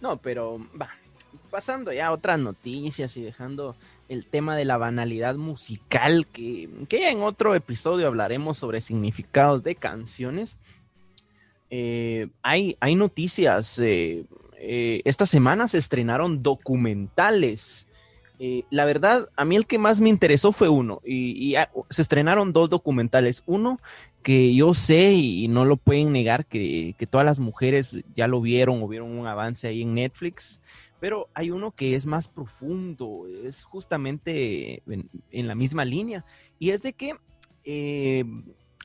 [0.00, 0.90] No, pero va,
[1.50, 3.76] pasando ya a otras noticias y dejando
[4.08, 9.62] el tema de la banalidad musical, que, que ya en otro episodio hablaremos sobre significados
[9.62, 10.58] de canciones.
[11.70, 13.78] Eh, hay, hay noticias.
[13.78, 14.26] Eh,
[15.04, 17.85] esta semana se estrenaron documentales
[18.38, 21.54] Eh, la verdad, a mí el que más me interesó fue uno, y,
[21.90, 23.42] se estrenaron dos documentales.
[23.46, 23.80] Uno
[24.22, 28.82] que yo sé y no lo pueden negar que, todas las mujeres ya lo vieron
[28.82, 30.60] o vieron un avance ahí en Netflix,
[31.00, 34.82] pero hay uno que es más profundo, es justamente
[35.30, 36.24] en, la misma línea,
[36.58, 37.14] y es de que
[37.64, 38.24] eh,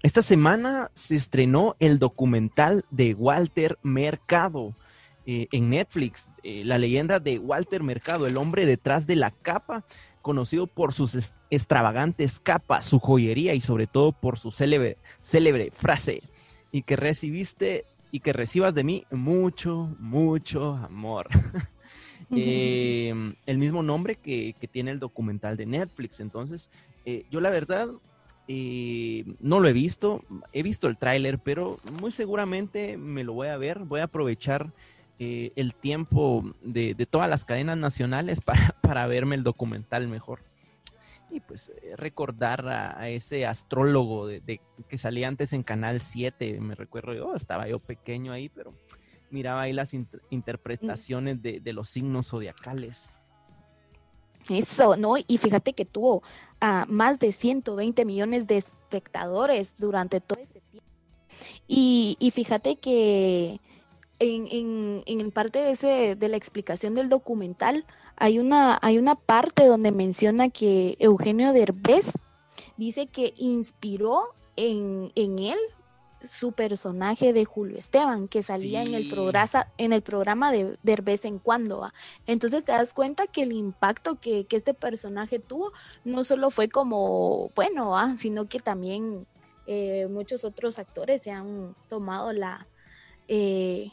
[0.03, 4.75] esta semana se estrenó el documental de Walter Mercado.
[5.27, 9.85] Eh, en Netflix, eh, la leyenda de Walter Mercado, el hombre detrás de la capa,
[10.23, 16.23] conocido por sus extravagantes capas, su joyería y sobre todo por su célebre, célebre frase,
[16.71, 21.27] y que recibiste y que recibas de mí mucho, mucho amor.
[22.33, 26.21] Em, el mismo nombre que, tiene el documental de Netflix.
[26.21, 26.69] Entonces,
[27.03, 27.89] eh, yo la verdad
[28.47, 33.57] no lo he visto, he visto el tráiler, pero muy seguramente me lo voy a
[33.57, 34.71] ver, voy a aprovechar
[35.23, 38.41] eh, el tiempo de, todas las cadenas nacionales
[38.81, 40.39] para, verme el documental mejor.
[41.29, 46.73] Y pues eh, recordar a, ese astrólogo de, que salía antes en Canal 7, me
[46.73, 48.73] recuerdo yo, estaba yo pequeño ahí, pero
[49.29, 49.93] miraba ahí las
[50.31, 53.13] interpretaciones de, los signos zodiacales.
[54.49, 55.17] Eso, ¿no?
[55.27, 56.23] Y fíjate que tuvo
[56.59, 60.89] a más de 120 millones de espectadores durante todo ese tiempo.
[61.67, 63.61] Y, y fíjate que
[64.21, 69.65] en, en, parte de, ese, de la explicación del documental hay una, hay una parte
[69.65, 72.11] donde menciona que Eugenio Derbez
[72.77, 75.57] dice que inspiró en, él
[76.21, 81.25] su personaje de Julio Esteban, que salía en, el programa, en el programa de Derbez
[81.25, 81.91] en cuando.
[82.27, 85.71] Entonces te das cuenta que el impacto que, este personaje tuvo
[86.03, 89.25] no solo fue como, bueno, sino que también
[89.65, 92.67] eh, muchos otros actores se han tomado la,
[93.27, 93.91] eh,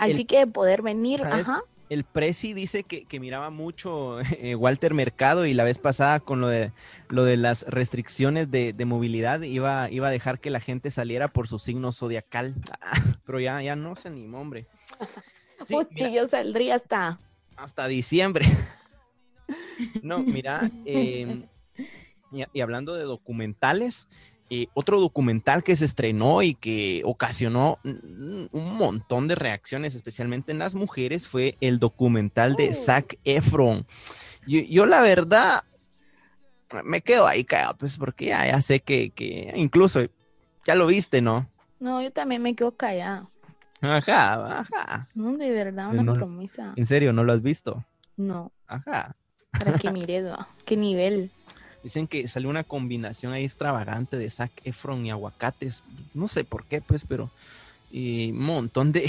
[0.00, 1.62] Así que poder venir, ajá.
[1.88, 6.48] El Prezi dice que, miraba mucho eh, Walter Mercado y la vez pasada con lo
[6.48, 6.72] de,
[7.08, 11.46] lo de las restricciones de, movilidad iba, iba a dejar que la gente saliera por
[11.46, 12.56] su signo zodiacal.
[13.24, 14.66] pero ya, ya no se animó, hombre.
[15.66, 15.76] Sí,
[16.12, 17.20] yo saldría hasta...
[17.56, 18.44] Hasta diciembre.
[20.02, 21.46] no, mira, em,
[22.30, 24.08] y hablando de documentales,
[24.48, 30.58] eh, otro documental que se estrenó y que ocasionó un montón de reacciones, especialmente en
[30.58, 32.74] las mujeres, fue el documental de oh.
[32.74, 33.86] Zac Efron.
[34.46, 35.64] Yo, la verdad
[36.84, 39.12] me quedo ahí callado, pues porque ya, sé que,
[39.56, 40.00] incluso
[40.64, 41.48] ya lo viste, ¿no?
[41.80, 43.30] No, yo también me quedo callado.
[43.80, 45.08] Ajá, ajá.
[45.14, 46.72] No, de verdad, una promesa.
[46.76, 47.84] ¿En serio, no lo has visto?
[48.16, 48.52] No.
[48.66, 49.16] Ajá.
[49.50, 50.24] Para que mire,
[50.64, 51.32] qué nivel.
[51.86, 55.84] Dicen que salió una combinación ahí extravagante de Zac Efron y aguacates.
[56.14, 57.30] No sé por qué, pues, pero
[57.92, 59.08] un montón de,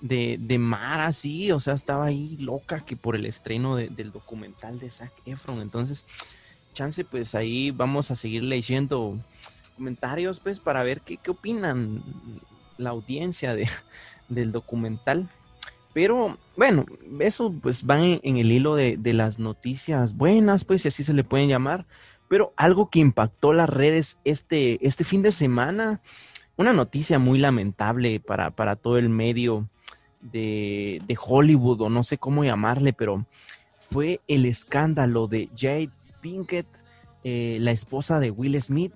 [0.00, 1.52] de, mar así.
[1.52, 5.60] O sea, estaba ahí loca que por el estreno del documental de Zac Efron.
[5.60, 6.04] Entonces,
[6.74, 9.16] chance, pues ahí vamos a seguir leyendo
[9.76, 12.02] comentarios, pues, para ver qué, qué opinan
[12.76, 13.68] la audiencia de,
[14.28, 15.28] del documental.
[15.96, 16.84] Pero bueno,
[17.20, 21.02] eso pues va en, en el hilo de, de, las noticias buenas, pues si así
[21.02, 21.86] se le pueden llamar.
[22.28, 26.00] Pero algo que impactó las redes este, este fin de semana,
[26.56, 29.68] una noticia muy lamentable para, para todo el medio
[30.20, 33.26] de, Hollywood, o no sé cómo llamarle, pero
[33.78, 36.66] fue el escándalo de Jade Pinkett,
[37.24, 38.94] eh, la esposa de Will Smith.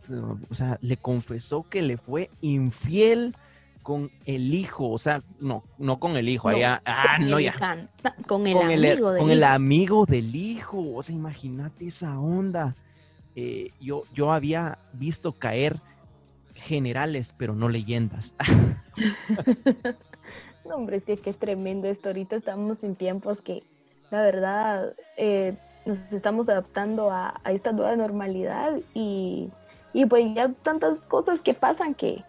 [0.48, 3.36] O sea, le confesó que le fue infiel
[3.82, 7.88] con el hijo, o sea, no, no con el hijo, allá, ah, no, ya.
[8.26, 12.76] Con el amigo del Con el amigo del hijo, o sea, imagínate esa onda.
[13.36, 15.80] Eh, yo, yo había visto caer
[16.54, 18.34] generales, pero no leyendas.
[20.64, 22.08] no, hombre, es que es tremendo esto.
[22.08, 23.62] Ahorita estamos en tiempos que,
[24.10, 25.54] la verdad, eh,
[25.86, 29.50] nos estamos adaptando a, esta nueva normalidad y,
[30.08, 32.24] pues ya tantas cosas que pasan que,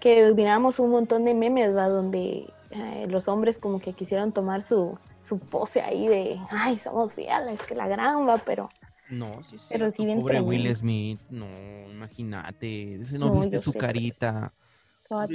[0.00, 1.88] que miramos un montón de memes, ¿va?
[1.88, 7.14] Donde eh, los hombres como que quisieron tomar su, su pose ahí de, ay, somos
[7.14, 8.68] fieles, que la gran va, pero
[9.10, 9.66] no, sí, sí.
[9.70, 9.90] Pero
[10.20, 11.46] Pobre Will Smith, no,
[11.90, 13.00] imagínate.
[13.18, 14.52] no, viste su carita.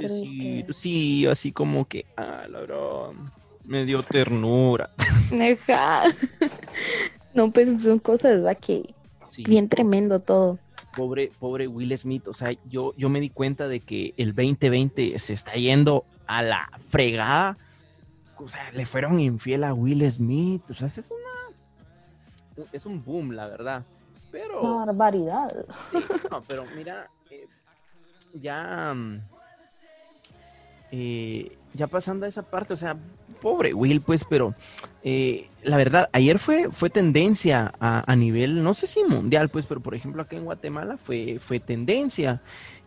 [0.06, 3.10] Sí, sí, así como que, ah, la verdad,
[3.64, 4.90] me dio ternura.
[7.34, 8.58] no, pues son cosas, ¿verdad?
[8.58, 8.94] Que
[9.38, 10.58] bien tremendo todo.
[10.94, 15.18] Pobre, pobre Will Smith, o sea, yo, yo me di cuenta de que el 2020
[15.18, 17.56] se está yendo a la fregada.
[18.36, 20.62] O sea, le fueron infiel a Will Smith.
[20.68, 21.31] O sea, es una
[22.72, 23.84] es un boom, la verdad.
[24.30, 24.78] Pero.
[24.78, 25.50] Barbaridad.
[26.30, 27.46] no, pero mira, eh,
[28.34, 28.92] ya.
[28.94, 29.20] Mm,
[30.90, 32.96] eh, ya pasando a esa parte, o sea,
[33.40, 34.54] pobre Will, pues, pero
[35.02, 39.80] eh, la verdad, ayer fue, fue tendencia a, nivel, no sé si mundial, pues, pero
[39.80, 42.42] por ejemplo acá en Guatemala fue, fue tendencia.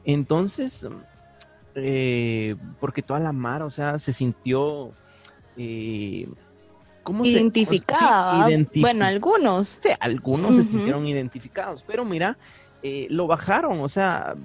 [0.05, 0.87] Entonces,
[1.75, 4.91] eh, porque toda la mar, o sea, se sintió...
[5.57, 6.27] Eh,
[7.05, 8.49] ¿cómo identificada.
[8.81, 9.79] bueno, algunos.
[10.01, 12.37] algunos se sintieron identificados, pero mira,
[12.83, 14.35] eh, lo bajaron, o sea,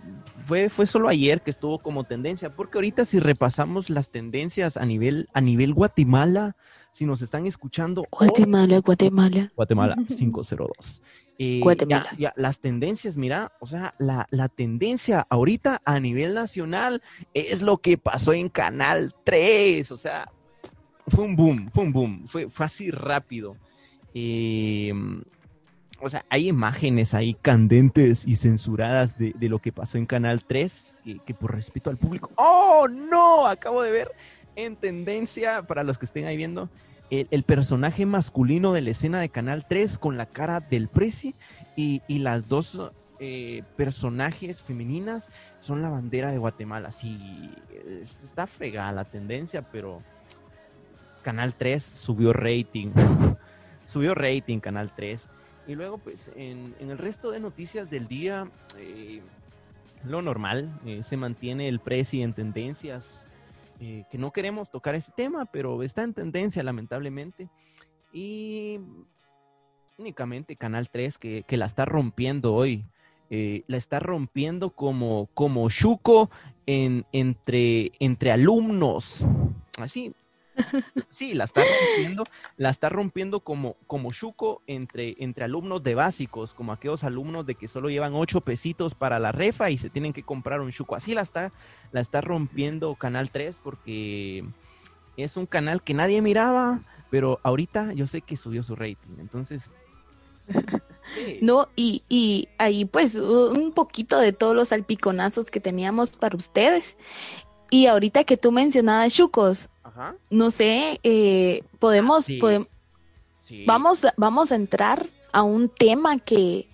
[0.47, 4.85] fue, fue solo ayer que estuvo como tendencia, porque ahorita si repasamos las tendencias a
[4.85, 6.57] nivel, a nivel Guatemala,
[6.93, 8.07] si nos están escuchando.
[8.11, 9.53] Guatemala, Guatemala.
[9.57, 11.03] Guatemala 502.
[11.39, 12.09] Eh, Guatemala.
[12.19, 17.79] Ya, las tendencias, mira, o sea, la, la, tendencia ahorita a nivel nacional es lo
[17.79, 20.31] que pasó en Canal 3, o sea,
[21.11, 23.57] fue un boom, fue un boom, fue, fue así rápido.
[24.15, 24.93] Eh,
[26.01, 30.99] o sea, hay imágenes ahí candentes y censuradas de, lo que pasó en Canal 3,
[31.27, 33.47] que, por respeto al público, ¡oh, no!
[33.47, 34.13] Acabo de ver
[34.57, 36.71] en tendencia, para los que estén ahí viendo,
[37.11, 41.35] el, personaje masculino de la escena de Canal 3 con la cara del Prezi
[41.77, 42.81] y, las dos
[43.19, 45.29] eh, personajes femeninas
[45.61, 46.93] son la bandera de Guatemala.
[46.93, 47.51] Sí,
[48.01, 50.03] está fregada la tendencia, pero
[51.23, 52.91] Canal 3 subió rating.
[53.87, 55.29] subió rating Canal 3.
[55.67, 59.23] Y luego, pues, en, el resto de noticias del día, eh,
[60.05, 63.27] lo normal, eh, se mantiene el precio en tendencias,
[63.81, 67.49] eh, que no queremos tocar ese tema, pero está en tendencia, lamentablemente.
[68.13, 68.81] Y
[69.99, 72.85] únicamente Canal 3, que, la está rompiendo hoy.
[73.29, 76.31] la está rompiendo como, como Chuco
[76.67, 79.25] en, entre, entre alumnos.
[79.79, 80.13] Así,
[81.11, 82.25] Sí, la está rompiendo,
[82.57, 87.55] la está rompiendo como, como Chuco entre, entre alumnos de básicos, como aquellos alumnos de
[87.55, 90.95] que solo llevan ocho pesitos para la refa y se tienen que comprar un Chuco.
[90.95, 91.53] Así la está,
[91.93, 94.45] la está rompiendo Canal 3 porque
[95.17, 99.17] es un canal que nadie miraba, pero ahorita yo sé que subió su rating.
[99.19, 99.71] Entonces,
[101.41, 106.97] No, y, y, ahí pues un poquito de todos los alpiconazos que teníamos para ustedes.
[107.71, 109.69] Y ahorita que tú mencionabas Chucos,
[110.31, 112.61] no sé, eh, podemos, ah,
[113.67, 116.69] Vamos, vamos a entrar a un tema que,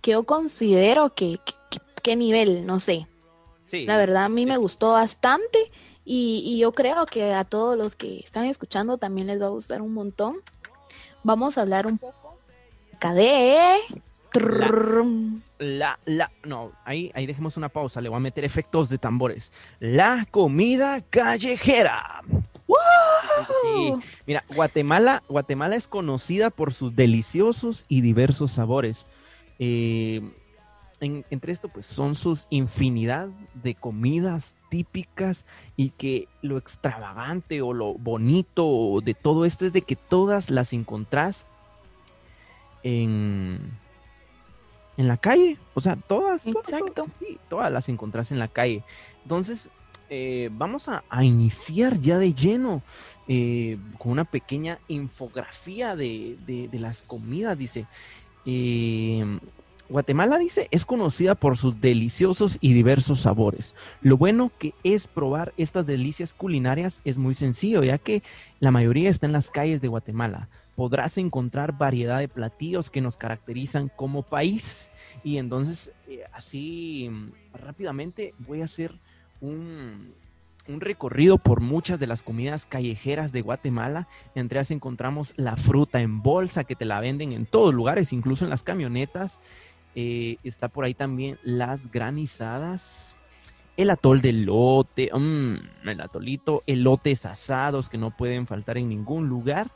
[0.00, 1.40] que yo considero que,
[2.02, 3.06] qué nivel, no sé.
[3.72, 5.70] La verdad a mí me gustó bastante
[6.04, 9.80] y, yo creo que a todos los que están escuchando también les va a gustar
[9.80, 10.38] un montón.
[11.22, 12.38] Vamos a hablar un poco
[13.00, 13.78] de
[15.58, 19.52] la, la, no, ahí, ahí dejemos una pausa, le voy a meter efectos de tambores.
[19.78, 22.22] La comida callejera.
[24.26, 29.06] Mira, Guatemala, Guatemala es conocida por sus deliciosos y diversos sabores.
[29.58, 30.22] Eh,
[31.00, 37.94] entre esto, pues son sus infinidad de comidas típicas y que lo extravagante o lo
[37.94, 41.46] bonito de todo esto es de que todas las encontrás
[42.82, 43.78] en
[45.00, 45.56] en la calle.
[45.74, 47.06] O sea, todas, Exacto.
[47.18, 48.84] sí, todas las encontrás en la calle.
[49.22, 49.70] Entonces,
[50.12, 52.82] eh, vamos a, iniciar ya de lleno
[53.28, 57.56] eh, con una pequeña infografía de, las comidas.
[57.56, 57.86] Dice,
[58.44, 59.38] eh,
[59.88, 63.76] Guatemala dice, es conocida por sus deliciosos y diversos sabores.
[64.02, 68.24] Lo bueno que es probar estas delicias culinarias es muy sencillo, ya que
[68.58, 73.18] la mayoría está en las calles de Guatemala podrás encontrar variedad de platillos que nos
[73.18, 74.90] caracterizan como país.
[75.22, 75.92] Y entonces,
[76.32, 78.94] así mm, rápidamente voy a hacer
[79.40, 80.14] un,
[80.66, 84.06] recorrido por muchas de las comidas callejeras de Guatemala.
[84.34, 88.44] Entre ellas encontramos la fruta en bolsa que te la venden en todos lugares, incluso
[88.44, 89.40] en las camionetas.
[89.94, 93.16] Eh, está por ahí también las granizadas,
[93.76, 99.28] el atol de lote, mm, el atolito, elotes asados que no pueden faltar en ningún
[99.28, 99.70] lugar.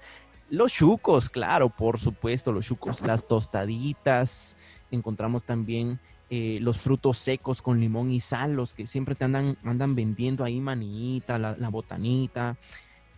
[0.51, 4.57] Los chucos, claro, por supuesto, los chucos, las tostaditas,
[4.91, 5.99] encontramos también
[6.31, 9.57] eh, los frutos secos con limón y sal, los que siempre te andan,
[9.95, 12.57] vendiendo ahí manita, la, botanita,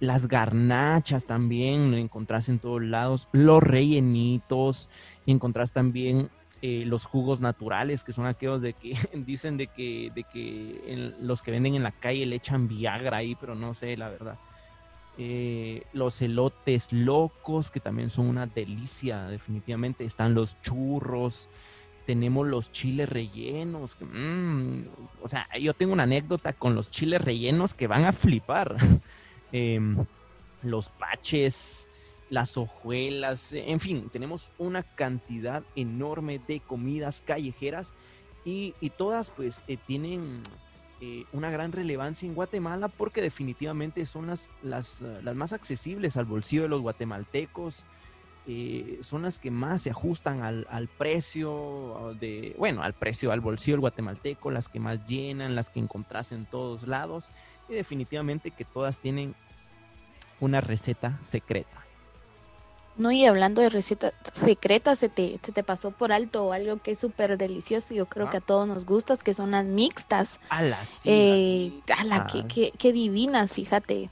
[0.01, 4.89] las garnachas también, lo encontrás en todos lados, los rellenitos,
[5.27, 6.31] encontrás también
[6.63, 11.43] eh, los jugos naturales, que son aquellos de que dicen de que, de que los
[11.43, 14.39] que venden en la calle le echan Viagra ahí, pero no sé, la verdad.
[15.19, 20.05] Eh, los elotes locos, que también son una delicia, definitivamente.
[20.05, 21.49] Están los churros,
[22.07, 23.97] tenemos los chiles rellenos.
[24.01, 24.83] Mm,
[25.21, 28.77] o sea, yo tengo una anécdota con los chiles rellenos que van a flipar.
[29.53, 30.05] Em,
[30.65, 31.87] los paches,
[32.31, 37.95] las hojuelas, en fin, tenemos una cantidad enorme de comidas callejeras
[38.45, 40.43] y, todas pues eh, tienen
[41.01, 46.25] eh, una gran relevancia en Guatemala porque definitivamente son las, las, las más accesibles al
[46.25, 47.85] bolsillo de los guatemaltecos.
[48.49, 53.41] Eh, son las que más se ajustan al, al, precio de, bueno, al precio, al
[53.41, 57.29] bolsillo del guatemalteco, las que más llenan, las que encontrás en todos lados
[57.69, 59.35] y definitivamente que todas tienen
[60.39, 61.87] una receta secreta.
[62.97, 66.99] No, y hablando de recetas secretas, se te, te pasó por alto algo que es
[66.99, 70.39] súper delicioso y yo creo que a todos nos gusta, que son las mixtas.
[70.49, 74.09] A las eh, a la que, que, divinas, fíjate,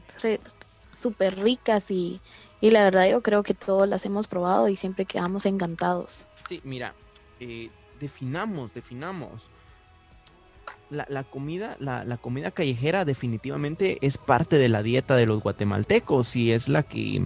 [1.01, 2.21] súper ricas y,
[2.67, 6.27] y, la verdad yo creo que todos las hemos probado y siempre quedamos encantados.
[6.49, 6.95] Sí, mira,
[7.41, 9.51] eh, definamos, definamos.
[10.91, 15.43] La, la, comida, la, la, comida callejera definitivamente es parte de la dieta de los
[15.43, 17.25] guatemaltecos y es la que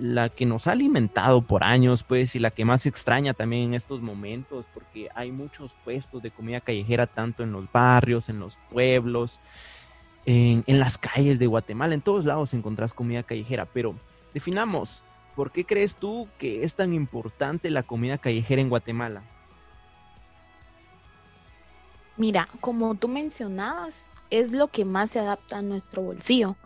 [0.00, 3.74] la que nos ha alimentado por años, pues, y la que más extraña también en
[3.74, 8.58] estos momentos, porque hay muchos puestos de comida callejera, tanto en los barrios, en los
[8.70, 9.40] pueblos,
[10.26, 13.94] en, las calles de Guatemala, en todos lados encontrás comida callejera, pero
[14.34, 15.04] definamos,
[15.34, 19.22] ¿por qué crees tú que es tan importante la comida callejera en Guatemala?
[22.16, 26.56] Mira, como tú mencionabas, es lo que más se adapta a nuestro bolsillo.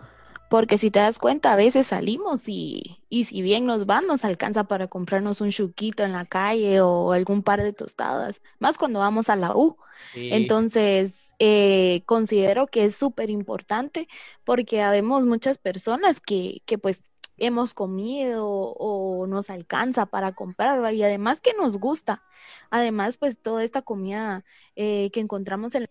[0.49, 4.23] Porque si te das cuenta, a veces salimos y, y si bien nos van, nos
[4.25, 8.99] alcanza para comprarnos un chuquito en la calle o algún par de tostadas, más cuando
[8.99, 9.79] vamos a la U.
[10.15, 14.09] Entonces, eh, considero que es súper importante
[14.45, 17.03] porque habemos muchas personas que, que pues
[17.39, 22.23] hemos comido o nos alcanza para comprar y además que nos gusta.
[22.71, 24.45] Además, pues toda esta comida
[24.77, 25.89] eh, que encontramos en la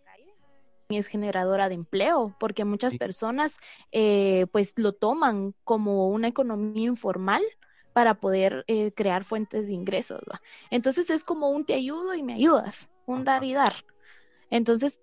[0.97, 3.57] es generadora de empleo, porque muchas personas
[3.91, 7.41] eh, pues lo toman como una economía informal
[7.93, 10.21] para poder eh, crear fuentes de ingresos.
[10.69, 13.73] Entonces es como un te ayudo y me ayudas, un dar y dar.
[14.49, 14.99] Entonces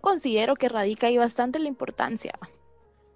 [0.00, 2.32] considero que radica ahí bastante la importancia.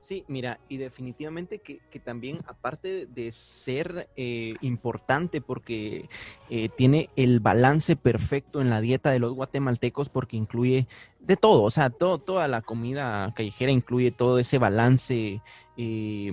[0.03, 6.09] Sí, mira, y definitivamente que, también, aparte de ser eh, importante porque
[6.51, 10.89] eh, tiene el balance perfecto en la dieta de los guatemaltecos porque incluye
[11.21, 15.41] de todo, o sea, todo, toda la comida callejera incluye todo ese balance
[15.77, 16.33] eh,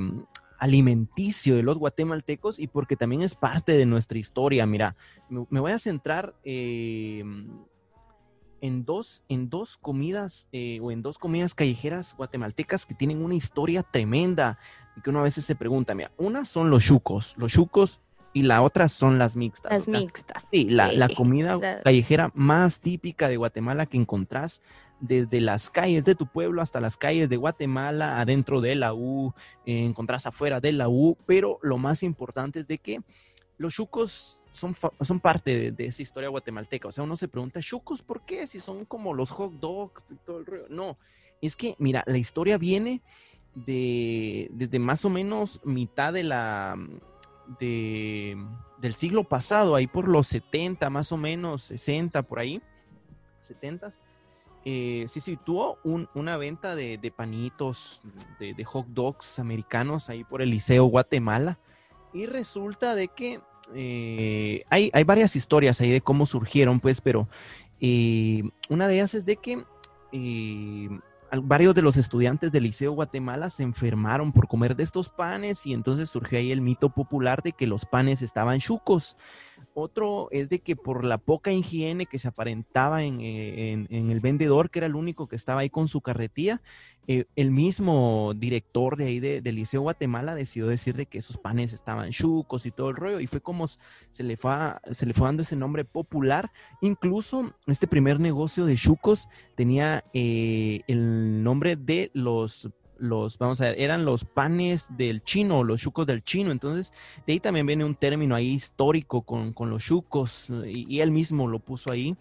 [0.57, 4.65] alimenticio de los guatemaltecos y porque también es parte de nuestra historia.
[4.65, 4.95] Mira,
[5.29, 6.33] me, voy a centrar
[8.61, 13.35] en dos, en dos comidas eh, o en dos comidas callejeras guatemaltecas que tienen una
[13.35, 14.59] historia tremenda
[14.95, 18.01] y que uno a veces se pregunta, mira, una son los chucos, los chucos
[18.33, 19.71] y la otra son las mixtas.
[19.71, 20.43] Las mixtas.
[20.51, 24.61] Sí, la, la comida callejera más típica de Guatemala que encontrás
[24.99, 29.33] desde las calles de tu pueblo hasta las calles de Guatemala, adentro de la U,
[29.65, 33.01] eh, encontrás afuera de la U, pero lo más importante es de que
[33.57, 36.87] los chucos son, son parte de, esa historia guatemalteca.
[36.87, 38.47] O sea, uno se pregunta, chucos, ¿por qué?
[38.47, 40.65] Si son como los hot dogs y todo el rollo.
[40.69, 40.97] No,
[41.41, 43.01] es que, mira, la historia viene
[43.55, 46.75] de, desde más o menos mitad de la,
[47.59, 48.37] de,
[48.79, 52.61] del siglo pasado, ahí por los 70, más o menos, 60, por ahí,
[53.41, 53.91] 70.
[54.65, 58.01] Eh, se situó una venta de, panitos,
[58.39, 61.59] de, de, hot dogs americanos ahí por el Liceo Guatemala.
[62.13, 63.39] Y resulta de que
[63.75, 67.27] eh, hay, varias historias ahí de cómo surgieron, pues, pero
[67.79, 69.63] eh, una de ellas es de que
[70.11, 70.89] eh,
[71.43, 75.73] varios de los estudiantes del Liceo Guatemala se enfermaron por comer de estos panes y
[75.73, 79.15] entonces surgió ahí el mito popular de que los panes estaban chucos.
[79.79, 84.69] Otro es de que por la poca higiene que se aparentaba en, eh, el vendedor,
[84.69, 86.61] que era el único que estaba ahí con su carretilla,
[87.07, 91.73] eh, el mismo director de ahí del Liceo Guatemala decidió decir de que esos panes
[91.73, 94.53] estaban chucos y todo el rollo, y fue como se le fue,
[94.91, 96.51] se le fue dando ese nombre popular.
[96.81, 102.69] Incluso este primer negocio de chucos tenía eh, el nombre de los
[102.99, 106.51] los, vamos a ver, eran los panes del chino, los chucos del chino.
[106.51, 106.91] Entonces,
[107.25, 111.59] de ahí también viene un término ahí histórico con, los chucos y, él mismo lo
[111.59, 112.15] puso ahí.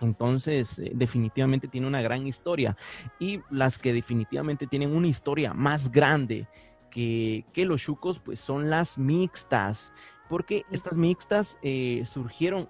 [0.00, 2.76] Entonces, eh, definitivamente tiene una gran historia.
[3.18, 6.48] Y las que definitivamente tienen una historia más grande
[6.90, 9.92] que, los chucos, pues son las mixtas.
[10.28, 12.68] Porque estas mixtas eh, surgieron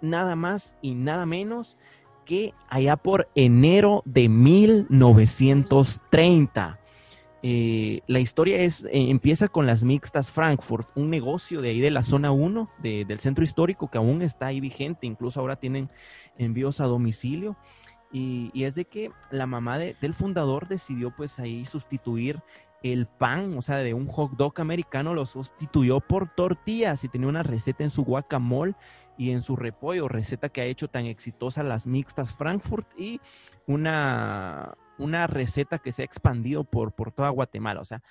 [0.00, 1.78] nada más y nada menos
[2.24, 6.78] que allá por enero de 1930.
[7.44, 11.90] Eh, la historia es, eh, empieza con las mixtas Frankfurt, un negocio de ahí de
[11.90, 15.90] la zona 1 del centro histórico que aún está ahí vigente, incluso ahora tienen
[16.38, 17.56] envíos a domicilio.
[18.12, 22.42] Y, es de que la mamá del fundador decidió pues ahí sustituir
[22.82, 27.28] el pan, o sea, de un hot dog americano lo sustituyó por tortillas y tenía
[27.28, 28.74] una receta en su guacamole
[29.16, 33.20] y en su repollo, receta que ha hecho tan exitosa las mixtas Frankfurt y
[33.66, 37.80] una, una receta que se ha expandido por, por toda Guatemala.
[37.80, 38.02] O sea,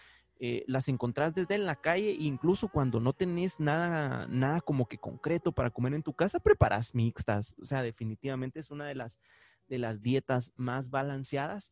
[0.43, 4.97] eh, las encontrás desde en la calle, incluso cuando no tenés nada, nada como que
[4.97, 7.55] concreto para comer en tu casa, preparas mixtas.
[7.61, 9.19] O sea, definitivamente es una de las,
[9.67, 11.71] de las dietas más balanceadas.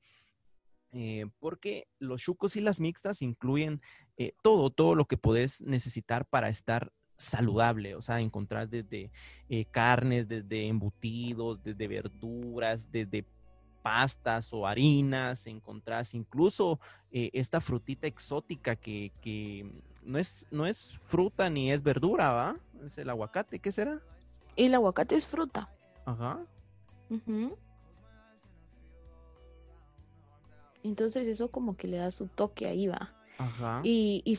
[0.92, 3.82] Eh, porque los chucos y las mixtas incluyen
[4.18, 9.12] eh, todo, todo lo que podés necesitar para estar saludable, o sea, encontrar desde
[9.72, 13.26] carnes, desde embutidos, desde verduras, desde
[13.82, 16.80] pastas o harinas, encontrás incluso
[17.12, 19.12] eh, esta frutita exótica que,
[20.04, 22.58] no, es, no es fruta ni es verdura, ¿va?
[22.86, 24.02] Es el aguacate, ¿qué será?
[24.56, 25.70] El aguacate es fruta.
[26.06, 26.40] Ajá.
[30.84, 33.14] Entonces eso como que le da su toque ahí, va.
[33.38, 33.82] Ajá.
[33.84, 34.38] Y, y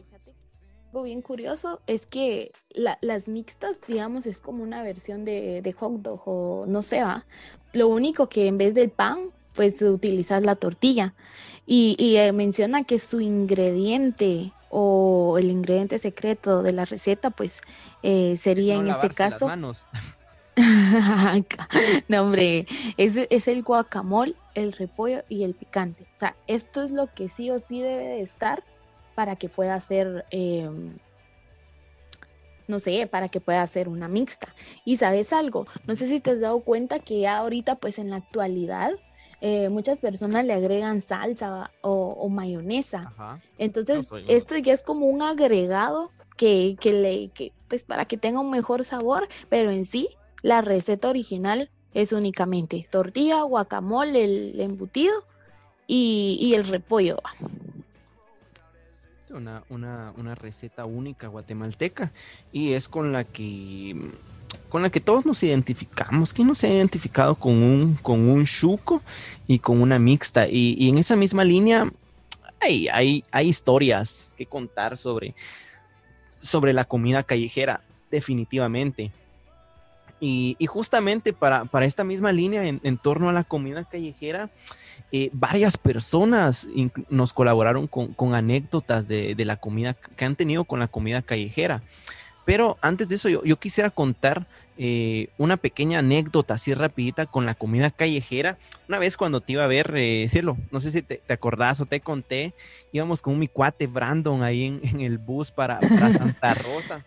[0.91, 6.03] algo bien curioso es que las mixtas, digamos, es como una versión de, de hot
[6.03, 7.25] dog o no sé, ¿va?
[7.73, 11.15] Lo único que en vez del pan, pues utilizas la tortilla.
[11.67, 17.61] Y, eh, menciona que su ingrediente o el ingrediente secreto de la receta, pues
[18.03, 19.49] eh, sería en este caso.
[22.09, 22.67] no, hombre,
[22.97, 26.09] es, es el guacamole, el repollo y el picante.
[26.13, 28.65] O sea, esto es lo que sí o sí debe de estar
[29.21, 30.97] para que pueda ser, em,
[32.67, 34.55] no sé, para que pueda ser una mixta.
[34.87, 38.09] Y sabes algo, no sé si te has dado cuenta que ya ahorita, pues en
[38.09, 38.93] la actualidad,
[39.43, 43.13] eh, muchas personas le agregan salsa o, mayonesa.
[43.59, 48.41] Entonces, esto ya es como un agregado que, que le, que, pues para que tenga
[48.41, 50.09] un mejor sabor, pero en sí,
[50.41, 55.13] la receta original es únicamente tortilla, guacamole, el embutido
[55.87, 57.19] y, y el repollo.
[59.33, 62.13] Una, una, una receta única guatemalteca
[62.53, 63.97] y es con la que
[64.69, 66.33] con la que todos nos identificamos.
[66.33, 69.03] ¿Quién no se ha identificado con un, con un chuco
[69.47, 70.49] y con una mixta?
[70.49, 71.91] Y, en esa misma línea
[72.61, 75.35] hay, hay, hay, historias que contar sobre,
[76.35, 79.13] sobre la comida callejera, definitivamente.
[80.21, 84.51] Y, justamente para, esta misma línea, en, torno a la comida callejera,
[85.13, 86.69] eh, varias personas
[87.09, 91.83] nos colaboraron con, anécdotas de, de, la comida que han tenido con la comida callejera.
[92.51, 94.47] Pero antes de eso, yo, quisiera contar
[94.77, 98.59] eh, una pequeña anécdota así rapidita con la comida callejera.
[98.89, 101.87] Una vez cuando te iba a ver, eh, cielo, no sé si te, acordás o
[101.87, 102.55] te conté,
[102.93, 107.05] íbamos con mi cuate Brandon ahí en, el bus para, Santa Rosa.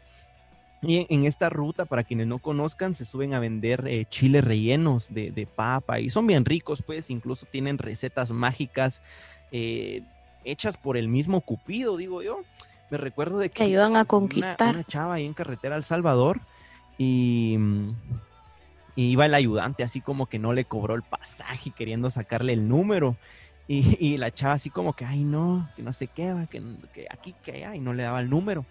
[0.86, 5.14] Y en, esta ruta, para quienes no conozcan, se suben a vender eh, chiles rellenos
[5.14, 9.02] de, de, papa y son bien ricos, pues incluso tienen recetas mágicas
[10.44, 12.42] hechas por el mismo Cupido, digo yo
[12.94, 13.64] me recuerdo de que...
[13.64, 14.76] ayudan a conquistar.
[14.76, 16.42] Una, chava ahí en carretera al Salvador
[17.00, 17.58] y,
[18.96, 23.18] iba el ayudante así como que no le cobró el pasaje queriendo sacarle el número.
[23.68, 26.62] Y, la chava así como que, ay no, que no sé qué, que,
[26.94, 28.64] que aquí, que allá, y no le daba el número.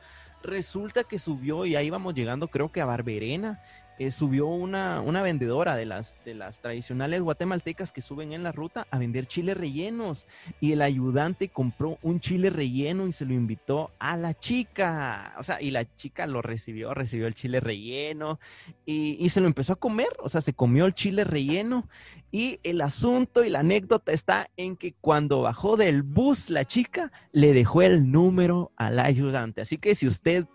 [0.43, 3.61] Resulta que subió y ahí íbamos llegando creo que a Barberena
[3.99, 8.51] eh, subió una, una vendedora de las, de las tradicionales guatemaltecas que suben en la
[8.51, 10.27] ruta a vender chiles rellenos.
[10.61, 15.35] Y el ayudante compró un chile relleno y se lo invitó a la chica.
[15.39, 18.41] O sea, y la chica lo recibió, recibió el chile relleno
[18.87, 20.09] y, y se lo empezó a comer.
[20.19, 21.87] O sea, se comió el chile relleno.
[22.33, 27.13] Y el asunto y la anécdota está en que cuando bajó del bus la chica
[27.31, 29.61] le dejó el número al ayudante.
[29.61, 30.47] Así que si usted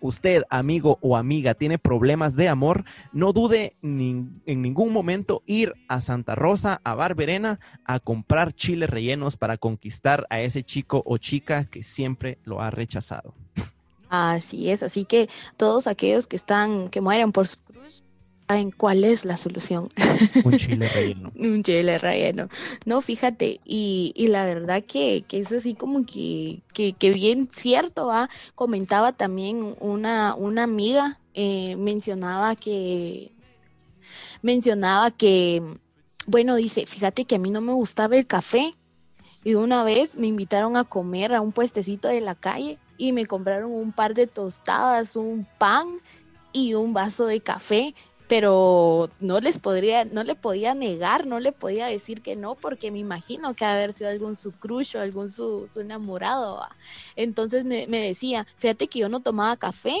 [0.00, 6.00] usted, amigo o amiga, tiene problemas de amor, no dude en ningún momento ir a
[6.00, 11.64] Santa Rosa, a Barberena, a comprar chiles rellenos para conquistar a ese chico o chica
[11.64, 13.34] que siempre lo ha rechazado.
[14.08, 17.58] Así es, así que todos aquellos que están, que mueren por su
[18.48, 19.88] en cuál es la solución.
[20.44, 21.32] Un chile relleno.
[21.38, 22.48] un chile relleno.
[22.84, 27.48] No, fíjate, y, y la verdad que, que, es así como que, que, que bien
[27.54, 28.28] cierto, ¿va?
[28.54, 33.32] Comentaba también una, una amiga, eh, mencionaba que,
[34.42, 35.62] mencionaba que,
[36.26, 38.74] bueno, dice, fíjate que a mí no me gustaba el café.
[39.42, 43.26] Y una vez me invitaron a comer a un puestecito de la calle y me
[43.26, 45.86] compraron un par de tostadas, un pan
[46.54, 47.94] y un vaso de café
[48.34, 52.90] pero no les podría, no le podía negar, no le podía decir que no, porque
[52.90, 56.60] me imagino que haber sido algún su crush o algún su, enamorado.
[57.14, 59.94] Entonces me, decía, fíjate que yo no tomaba café,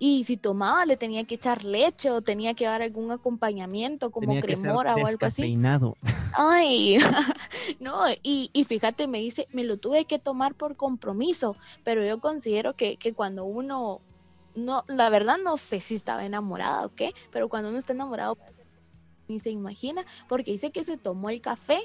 [0.00, 4.40] y si tomaba le tenía que echar leche o tenía que dar algún acompañamiento como
[4.40, 5.56] cremora o algo así.
[6.32, 6.98] Ay,
[7.78, 11.54] no, y, y, fíjate, me dice, me lo tuve que tomar por compromiso,
[11.84, 14.00] pero yo considero que, que cuando uno
[14.54, 18.36] no, la verdad no sé si estaba enamorada o qué, pero cuando uno está enamorado
[19.28, 21.78] ni se imagina, porque dice que se tomó el café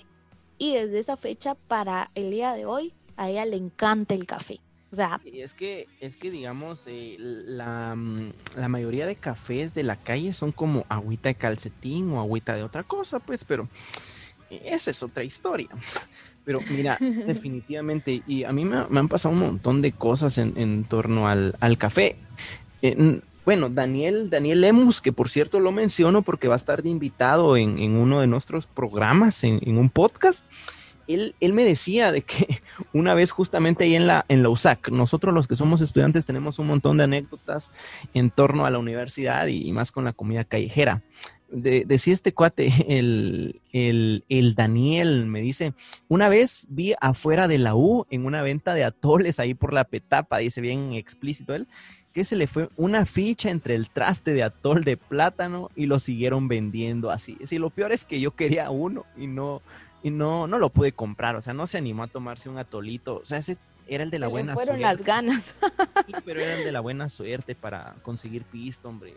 [0.58, 4.60] y desde esa fecha para el día de hoy a ella le encanta el café.
[4.92, 9.84] O sea, es que, es que digamos, eh, la, mm, la, mayoría de cafés de
[9.84, 13.68] la calle son como agüita de calcetín o agüita de otra cosa, pues, pero
[14.50, 15.70] esa es otra historia.
[16.46, 16.96] Pero mira,
[17.26, 22.18] definitivamente, y a mí me, han pasado un montón de cosas en, torno al, café.
[22.82, 26.90] Eh, bueno, Daniel, Daniel Lemus, que por cierto lo menciono porque va a estar de
[26.90, 30.46] invitado en, uno de nuestros programas, en, un podcast.
[31.08, 32.62] Él, él, me decía de que
[32.94, 36.58] una vez justamente ahí en la, en la USAC, nosotros los que somos estudiantes tenemos
[36.58, 37.72] un montón de anécdotas
[38.16, 41.04] en torno a la universidad y más con la comida callejera
[41.56, 45.74] decía este cuate, el, el, Daniel, me dice,
[46.08, 49.86] una vez vi afuera de la U en una venta de atoles ahí por la
[49.86, 51.68] petapa, dice bien explícito él,
[52.16, 56.00] que se le fue una ficha entre el traste de atol de plátano y lo
[56.00, 57.38] siguieron vendiendo así.
[57.52, 59.62] Y lo peor es que yo quería uno y no,
[60.02, 63.18] y no, no lo pude comprar, o sea, no se animó a tomarse un atolito,
[63.18, 65.56] o sea, ese era el de la buena fueron las ganas.
[66.24, 69.14] pero era el de la buena suerte para conseguir pisto, hombre.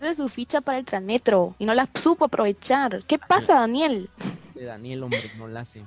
[0.00, 3.02] era, su ficha para el Transmetro y no la supo aprovechar.
[3.04, 4.10] ¿Qué pasa, Daniel?
[4.54, 5.82] De Daniel, hombre, no la hace.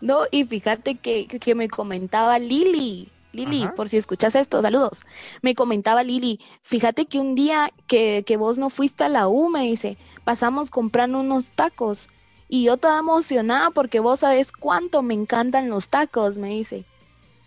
[0.00, 3.10] No, y fíjate que, que me comentaba Lili.
[3.32, 5.00] Lili, por si escuchas esto, saludos.
[5.42, 9.48] Me comentaba Lili, fíjate que un día que, que, vos no fuiste a la U,
[9.48, 12.08] me dice, pasamos comprando unos tacos.
[12.48, 16.84] Y yo toda emocionada porque vos sabes cuánto me encantan los tacos, me dice.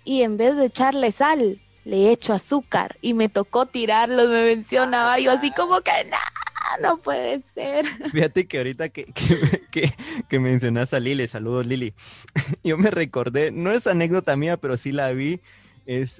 [0.05, 5.19] Y en vez de echarle sal, le echo azúcar y me tocó tirarlos, me mencionaba
[5.19, 6.17] yo así como que no,
[6.81, 7.85] no puede ser.
[8.11, 9.05] Fíjate que ahorita que,
[9.71, 9.93] que,
[10.29, 11.93] que, mencionas a Lili, saludos Lili,
[12.63, 15.41] yo me recordé, no es anécdota mía, pero sí la vi,
[15.85, 16.19] es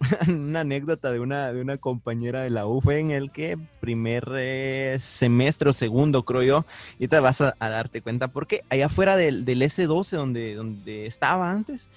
[0.28, 4.28] una anécdota de una, de una compañera de la U, fue en el que primer
[4.36, 6.66] eh, semestre o segundo, creo yo,
[6.98, 11.50] y te vas a, darte cuenta, porque allá afuera del, del S12 donde, donde estaba
[11.50, 11.90] antes,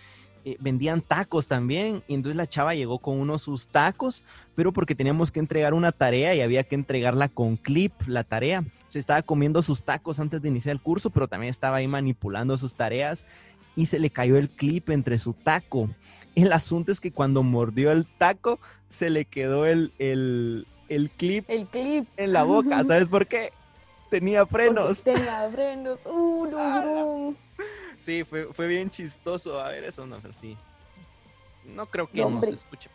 [0.46, 2.04] eh, vendían tacos también.
[2.08, 4.24] Y entonces la chava llegó con uno sus tacos,
[4.56, 8.66] pero porque teníamos que entregar una tarea y había que entregarla con clip, la tarea.
[8.90, 12.58] Se estaba comiendo sus tacos antes de iniciar el curso, pero también estaba ahí manipulando
[12.58, 13.26] sus tareas
[13.76, 15.90] y se le cayó el clip entre su taco.
[16.36, 18.60] El asunto es que cuando mordió el taco,
[18.90, 22.84] se le quedó el, el, el clip, el clip en la boca.
[22.88, 23.52] ¿Sabes por qué?
[24.10, 25.04] Tenía frenos.
[25.04, 26.00] tenía frenos.
[26.06, 27.36] Uh, no,
[28.02, 29.60] Sí, fue, fue bien chistoso.
[29.60, 30.58] A ver, eso no, pero sí.
[31.66, 32.90] No creo que no, se escuche.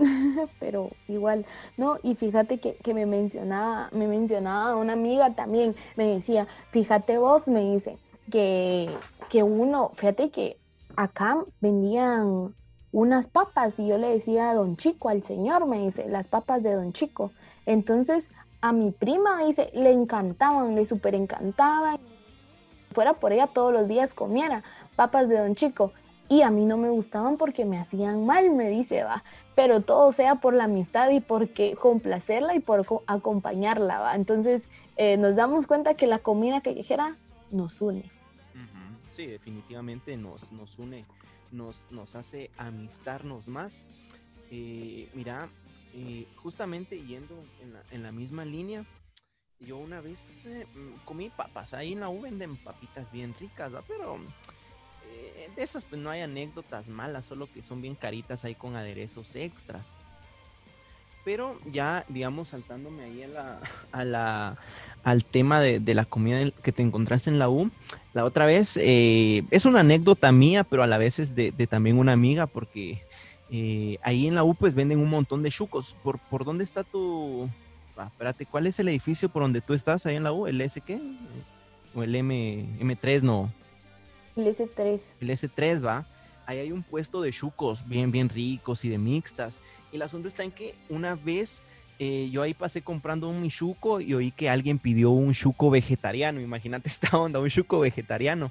[0.60, 0.90] Pero...
[1.08, 1.44] igual,
[1.76, 7.18] no, y fíjate que, que, me mencionaba, me mencionaba una amiga también, me decía, fíjate
[7.18, 7.98] vos, me dice,
[8.30, 8.88] que,
[9.28, 10.58] que uno, fíjate que
[10.96, 12.54] acá vendían
[12.92, 16.62] unas papas y yo le decía a don Chico, al señor, me dice, las papas
[16.62, 17.30] de don Chico.
[17.66, 21.98] Entonces a mi prima, dice, le encantaban, le súper encantaban
[22.92, 24.62] fuera por ella todos los días comiera
[24.96, 25.92] papas de don Chico.
[26.28, 29.24] Y a mí no me gustaban porque me hacían mal, me dice, va.
[29.56, 34.14] Pero todo sea por la amistad y porque complacerla y por acompañarla, va.
[34.14, 37.16] Entonces eh, nos damos cuenta que la comida callejera
[37.50, 38.10] nos une.
[39.20, 41.04] Sí, definitivamente nos, nos une,
[41.52, 43.84] nos, nos hace amistarnos más.
[44.50, 45.46] Eh, mira,
[45.92, 47.34] eh, justamente yendo
[47.90, 48.82] en la, misma línea,
[49.58, 50.66] yo una vez eh,
[51.04, 54.16] comí papas, ahí en la U venden papitas bien ricas, pero
[55.10, 58.74] eh, de esas pues no hay anécdotas malas, solo que son bien caritas ahí con
[58.74, 59.92] aderezos extras.
[61.24, 63.60] Pero ya, digamos, saltándome ahí a la,
[63.92, 64.56] a la,
[65.04, 67.70] al tema de, la comida que te encontraste en la U,
[68.14, 71.98] la otra vez eh, es una anécdota mía, pero a la vez es de, también
[71.98, 73.02] una amiga, porque
[74.02, 75.96] ahí en la U pues venden un montón de chucos.
[76.02, 77.48] ¿Por, por dónde está tu,
[78.06, 80.46] espérate, ¿cuál es el edificio por donde tú estás ahí en la U?
[80.46, 81.00] ¿El S qué?
[81.94, 83.52] ¿O el M, M3 no?
[84.36, 85.00] El S3.
[85.20, 86.06] El S3, va.
[86.50, 89.60] Ahí hay un puesto de chucos bien, bien ricos y de mixtas.
[89.92, 91.62] El asunto está en que una vez
[92.00, 96.40] eh, yo ahí pasé comprando un michuco y oí que alguien pidió un chuco vegetariano.
[96.40, 98.50] Imagínate esta onda, un chuco vegetariano.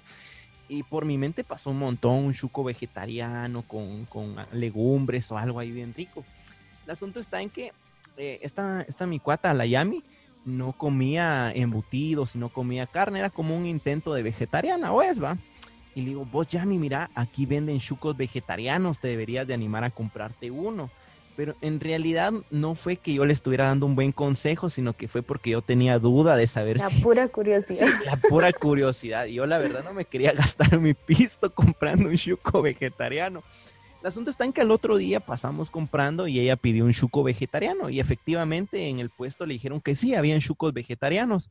[0.69, 5.59] Y por mi mente pasó un montón, un chuco vegetariano con, con legumbres o algo
[5.59, 6.23] ahí bien rico.
[6.85, 7.73] El asunto está en que
[8.15, 10.05] eh, esta, esta mi cuata, la Yami,
[10.45, 15.37] no comía embutidos no comía carne, era como un intento de vegetariana, o es, va.
[15.95, 19.89] Y le digo, vos Yami, mira, aquí venden chucos vegetarianos, te deberías de animar a
[19.89, 20.89] comprarte uno.
[21.35, 25.07] Pero en realidad no fue que yo le estuviera dando un buen consejo, sino que
[25.07, 27.87] fue porque yo tenía duda de saber la pura curiosidad.
[28.03, 29.25] la pura curiosidad.
[29.25, 33.41] Yo la verdad no me quería gastar mi pisto comprando un chuco vegetariano.
[34.01, 37.23] El asunto está en que el otro día pasamos comprando y ella pidió un chuco
[37.23, 41.49] vegetariano y efectivamente en el puesto le dijeron que sí, habían chucos vegetarianos.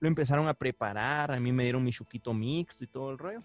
[0.00, 3.42] Lo empezaron a preparar, a mí me dieron mi chuquito mixto y todo el rollo.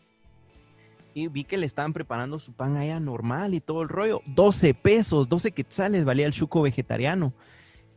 [1.18, 4.22] Y vi que le estaban preparando su pan a ella normal y todo el rollo.
[4.26, 7.32] 12 pesos, 12 quetzales valía el chuco vegetariano.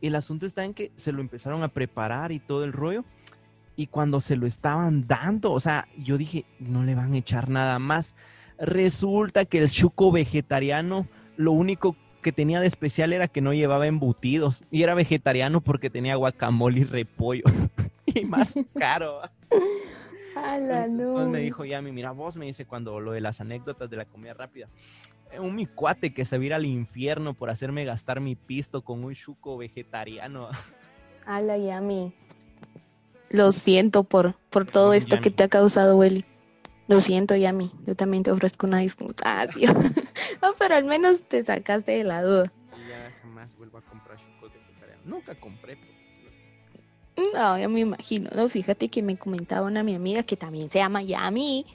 [0.00, 3.04] El asunto está en que se lo empezaron a preparar y todo el rollo.
[3.74, 7.48] Y cuando se lo estaban dando, o sea, yo dije, no le van a echar
[7.48, 8.14] nada más.
[8.56, 13.88] Resulta que el chuco vegetariano, lo único que tenía de especial era que no llevaba
[13.88, 14.62] embutidos.
[14.70, 17.42] Y era vegetariano porque tenía guacamole y repollo.
[18.06, 19.22] y más caro.
[20.44, 24.04] Entonces me dijo Yami, mira vos, me dice cuando lo de las anécdotas de la
[24.04, 24.68] comida rápida.
[25.30, 29.04] Eh, un mi cuate que se viera al infierno por hacerme gastar mi pisto con
[29.04, 30.48] un chuco vegetariano.
[31.26, 32.12] Ala, Yami.
[33.30, 36.24] Lo siento por, por todo esto que te ha causado, Willy.
[36.86, 37.70] Lo siento, Yami.
[37.86, 39.76] Yo también te ofrezco una disculpación.
[40.42, 42.50] no, pero al menos te sacaste de la duda.
[42.88, 45.04] ya jamás vuelvo a comprar chucos vegetarianos.
[45.04, 45.76] Nunca compré.
[47.34, 48.30] No, ya me imagino.
[48.34, 51.66] No, fíjate que me comentaba una mi amiga que también se llama Yami.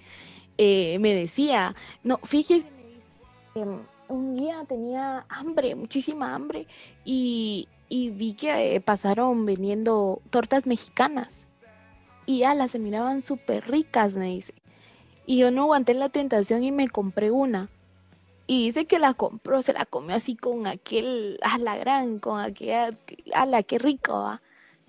[0.58, 2.68] Eh, me decía, no, fíjese,
[3.56, 6.68] em, un día tenía hambre, muchísima hambre,
[7.04, 11.46] y, y vi que eh, pasaron vendiendo tortas mexicanas.
[12.26, 14.54] Y alas se miraban súper ricas, me dice.
[15.26, 17.70] Y yo no aguanté la tentación y me compré una.
[18.46, 22.40] Y dice que la compró, se la comió así con aquel, a la gran, con
[22.40, 22.98] aquella,
[23.34, 24.42] a la que rico, ¿va?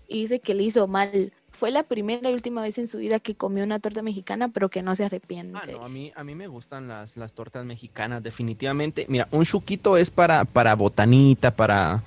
[0.09, 1.32] Y dice que le hizo mal.
[1.50, 4.68] Fue la primera y última vez en su vida que comió una torta mexicana, pero
[4.68, 5.57] que no se arrepiente.
[5.57, 9.07] Ah, no, a mí, a mí me gustan las, las tortas mexicanas, definitivamente.
[9.09, 12.02] Mira, un chuquito es para, para botanita, para,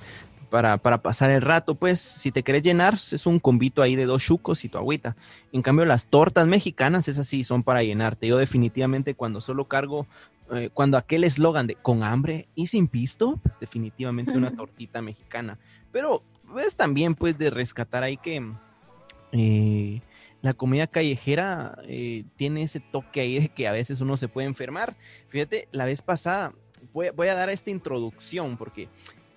[0.48, 4.06] para, para, pasar el rato, pues si te querés llenar, es un combito ahí de
[4.06, 5.16] dos chucos y tu agüita.
[5.52, 8.26] En cambio, las tortas mexicanas, esas sí son para llenarte.
[8.26, 10.06] Yo definitivamente cuando solo cargo,
[10.52, 15.58] eh, cuando aquel eslogan de con hambre y sin pisto, pues definitivamente una tortita mexicana.
[15.92, 16.22] Pero
[16.64, 18.42] es también pues de rescatar ahí que
[19.32, 20.00] eh,
[20.40, 24.46] la comida callejera eh, tiene ese toque ahí de que a veces uno se puede
[24.46, 24.96] enfermar.
[25.28, 26.52] Fíjate, la vez pasada,
[26.92, 28.88] voy, voy a dar esta introducción porque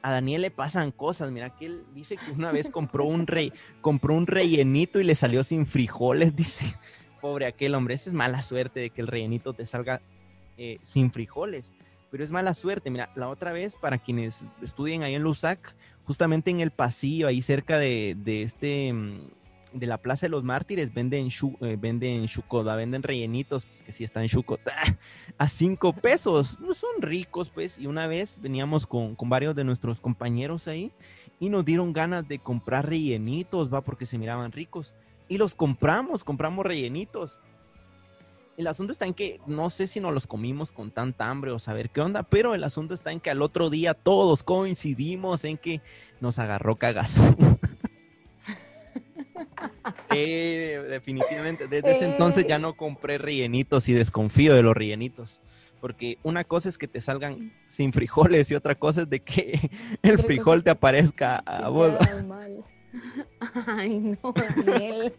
[0.01, 1.31] a Daniel le pasan cosas.
[1.31, 5.15] Mira que él dice que una vez compró un rey, compró un rellenito y le
[5.15, 6.35] salió sin frijoles.
[6.41, 6.75] Dice,
[7.19, 10.01] pobre aquel hombre, esa es mala suerte de que el rellenito te salga
[10.57, 11.73] eh, sin frijoles.
[12.11, 12.91] Pero es mala suerte.
[12.91, 17.41] Mira, la otra vez, para quienes estudien ahí en Lusac, justamente en el pasillo, ahí
[17.41, 18.93] cerca de, de este
[19.73, 21.29] de la Plaza de los Mártires venden,
[21.61, 24.59] eh, venden chucoda, venden rellenitos, que sí están chucos,
[25.37, 26.57] a cinco pesos.
[26.73, 27.79] Son ricos, pues.
[27.79, 30.91] Y una vez veníamos con, con, varios de nuestros compañeros ahí
[31.39, 34.93] y nos dieron ganas de comprar rellenitos, va, porque se miraban ricos.
[35.27, 37.39] Y los compramos, compramos rellenitos.
[38.61, 41.57] El asunto está en que no sé si nos los comimos con tanta hambre o
[41.57, 45.57] saber qué onda, pero el asunto está en que al otro día todos coincidimos en
[45.57, 45.81] que
[46.19, 47.23] nos agarró cagazo.
[50.13, 51.67] Eh, definitivamente.
[51.67, 55.41] Desde ese entonces ya no compré rellenitos y desconfío de los rellenitos.
[55.79, 59.71] Porque una cosa es que te salgan sin frijoles y otra cosa es de que
[60.01, 61.93] el frijol te aparezca a vos.
[63.67, 65.13] Ay, no, Daniel.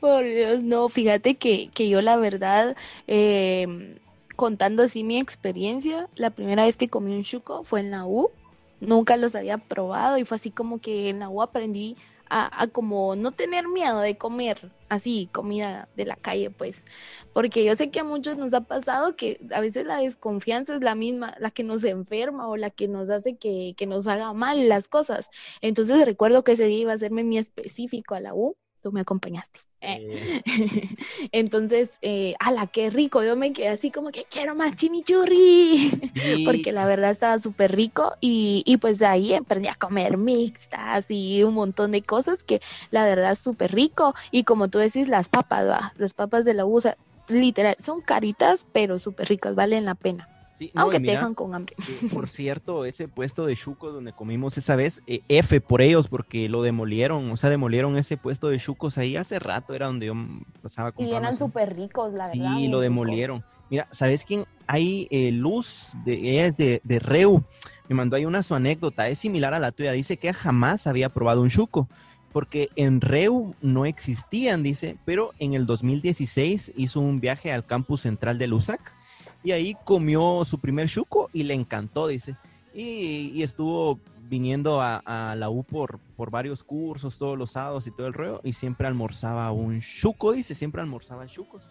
[0.00, 3.98] Por Dios, no, fíjate que, que yo la verdad, eh,
[4.36, 8.30] contando así mi experiencia, la primera vez que comí un chuco fue en la U.
[8.80, 11.96] Nunca los había probado y fue así como que en la U aprendí
[12.30, 16.84] a, como no tener miedo de comer así comida de la calle, pues,
[17.32, 20.82] porque yo sé que a muchos nos ha pasado que a veces la desconfianza es
[20.82, 24.32] la misma, la que nos enferma o la que nos hace que, que nos haga
[24.32, 25.30] mal las cosas.
[25.60, 29.00] Entonces recuerdo que ese día iba a hacerme mi específico a la U, tú me
[29.00, 29.60] acompañaste.
[29.80, 30.42] Eh.
[31.32, 33.22] Entonces, eh, ala, qué rico.
[33.22, 35.90] Yo me quedé así como que quiero más chimichurri,
[36.44, 38.14] porque la verdad estaba súper rico.
[38.20, 42.60] Y, y, pues de ahí aprendí a comer mixtas y un montón de cosas que
[42.90, 44.14] la verdad es súper rico.
[44.30, 45.92] Y como tú decís, las papas, ¿va?
[45.96, 46.96] las papas de la USA,
[47.28, 50.28] literal, son caritas, pero súper ricas, valen la pena.
[50.74, 51.74] Aunque te dejan con hambre.
[51.78, 56.08] Eh, por cierto, ese puesto de chucos donde comimos esa vez, eh, F por ellos,
[56.08, 60.06] porque lo demolieron, o sea, demolieron ese puesto de chucos ahí hace rato, era donde
[60.06, 60.14] yo
[60.62, 61.14] pasaba comprando.
[61.14, 62.56] Y eran súper ricos, la verdad.
[62.56, 63.44] Sí, lo demolieron.
[63.70, 64.44] Mira, ¿sabes quién?
[64.66, 67.42] Hay eh, Luz, de, es de, de Reu,
[67.88, 71.08] me mandó ahí una su anécdota, es similar a la tuya, dice que jamás había
[71.08, 71.88] probado un chuco
[72.32, 78.02] porque en Reu no existían, dice, pero en el 2016 hizo un viaje al campus
[78.02, 78.94] central de Lusac
[79.42, 82.36] y ahí comió su primer chuco y le encantó, dice.
[82.74, 88.06] Y, estuvo viniendo a, la U por, por varios cursos todos los sábados y todo
[88.06, 91.62] el rollo y siempre almorzaba un chuco, dice, siempre almorzaba chucos.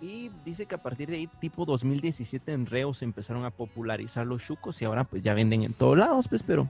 [0.00, 4.26] Y dice que a partir de ahí, tipo 2017 en Reo se empezaron a popularizar
[4.26, 6.68] los chucos y ahora pues ya venden en todos lados, pues, pero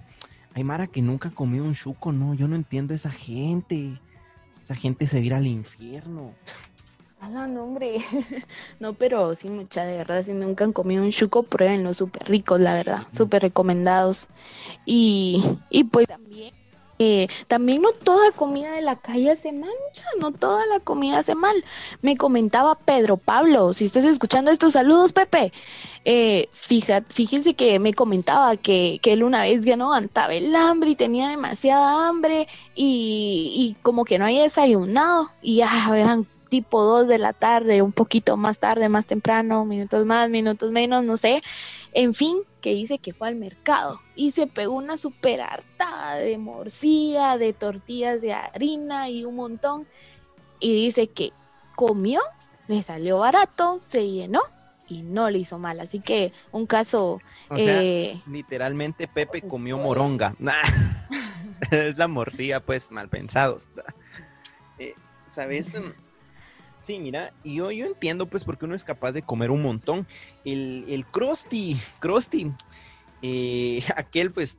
[0.54, 3.98] hay Mara que nunca ha comido un chuco, no, yo no entiendo esa gente.
[4.62, 6.34] Esa gente se vira al infierno.
[7.24, 8.04] Ah, no, hombre.
[8.80, 12.58] no, pero sí, mucha de verdad, si nunca han comido un chuco, pruébenlo, súper ricos,
[12.58, 14.26] la verdad, súper recomendados.
[14.84, 16.52] Y, y pues también
[16.98, 21.36] eh, también no toda comida de la calle hace mancha, no toda la comida hace
[21.36, 21.64] mal.
[22.00, 25.52] Me comentaba Pedro Pablo, si estás escuchando estos saludos, Pepe,
[26.04, 30.96] eh, fíjense que me comentaba que, él una vez ya no aguantaba el hambre y
[30.96, 37.08] tenía demasiada hambre y, y como que no había desayunado y ya eran tipo 2
[37.08, 41.40] de la tarde, un poquito más tarde, más temprano, minutos más, minutos menos, no sé.
[41.94, 46.36] En fin, que dice que fue al mercado y se pegó una super hartada de
[46.36, 49.86] morcilla, de tortillas de harina y un montón.
[50.60, 51.32] Y dice que
[51.74, 52.20] comió,
[52.68, 54.42] le salió barato, se llenó
[54.88, 55.80] y no le hizo mal.
[55.80, 57.18] Así que un caso...
[57.48, 60.36] O sea, eh, literalmente Pepe comió moronga.
[61.70, 63.70] es la morcilla, pues, mal pensados.
[64.78, 64.94] Eh,
[65.30, 65.74] ¿Sabes?
[66.82, 70.06] Sí, mira, yo, yo entiendo pues porque uno es capaz de comer un montón.
[70.44, 72.50] El, el Krusty, Krusty,
[73.22, 74.58] eh, aquel pues,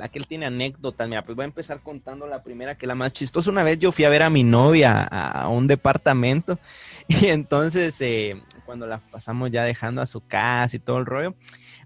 [0.00, 1.08] aquel tiene anécdotas.
[1.08, 3.50] Mira, pues voy a empezar contando la primera, que es la más chistosa.
[3.50, 6.58] Una vez yo fui a ver a mi novia a, un departamento
[7.08, 11.34] y entonces eh, cuando la pasamos ya dejando a su casa y todo el rollo,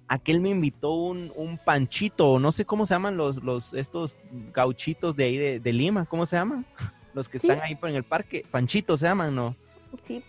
[0.09, 4.14] aquel me invitó un, un panchito, no sé cómo se llaman los, los estos
[4.53, 6.66] gauchitos de ahí de, de Lima, ¿cómo se llaman?
[7.14, 9.56] los que están ahí en el parque, Panchitos se llaman, ¿no?
[10.02, 10.22] Sí.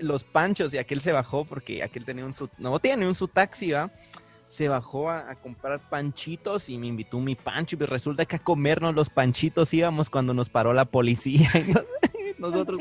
[0.00, 3.28] Los Panchos, y aquel se bajó porque aquel tenía un su, no tiene un su
[3.28, 3.90] taxi, ¿va?
[4.50, 7.76] Se bajó a, comprar panchitos y me invitó mi pancho.
[7.78, 11.48] Y resulta que a comernos los panchitos íbamos cuando nos paró la policía.
[12.40, 12.80] nosotros,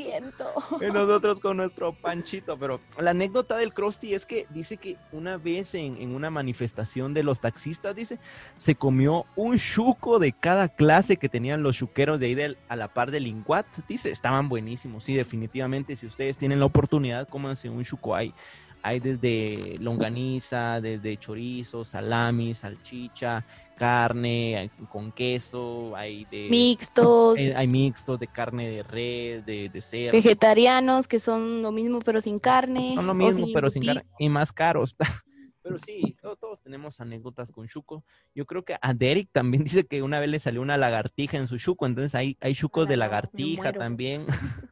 [0.82, 2.58] nosotros con nuestro panchito.
[2.58, 7.22] Pero la anécdota del Krusty es que dice que una vez en, una manifestación de
[7.22, 8.18] los taxistas, dice,
[8.58, 12.92] se comió un chuco de cada clase que tenían los chuqueros de ahí a la
[12.96, 13.68] par del Inguat.
[13.88, 15.04] Dice, estaban buenísimos.
[15.04, 18.34] Sí, definitivamente, si ustedes tienen la oportunidad, cómanse un chuco ahí.
[18.82, 26.48] Hay desde longaniza, desde chorizo, salami, salchicha, carne con queso, hay de...
[26.50, 27.38] Mixtos.
[27.38, 30.12] Hay, mixtos de carne de res, de, de cerdo.
[30.12, 32.94] Vegetarianos que son lo mismo pero sin carne.
[32.96, 34.96] Son lo mismo pero sin carne y más caros.
[35.62, 38.04] Pero sí, todos, tenemos anécdotas con Chuco.
[38.34, 41.48] Yo creo que a Derek también dice que una vez le salió una lagartija en
[41.48, 44.26] su Chuco, entonces hay, hay Chucos de lagartija también.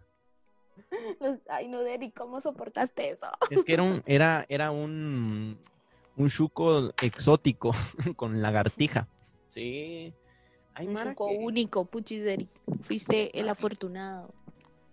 [1.49, 3.27] Ay, no, Derek, ¿cómo soportaste eso?
[3.49, 5.57] Es que era un, era, era un,
[6.15, 7.71] un chuco exótico
[8.15, 9.07] con lagartija.
[9.49, 10.13] Sí.
[10.73, 12.49] Hay un chuco único, puchis Derek.
[12.83, 14.33] Fuiste el afortunado.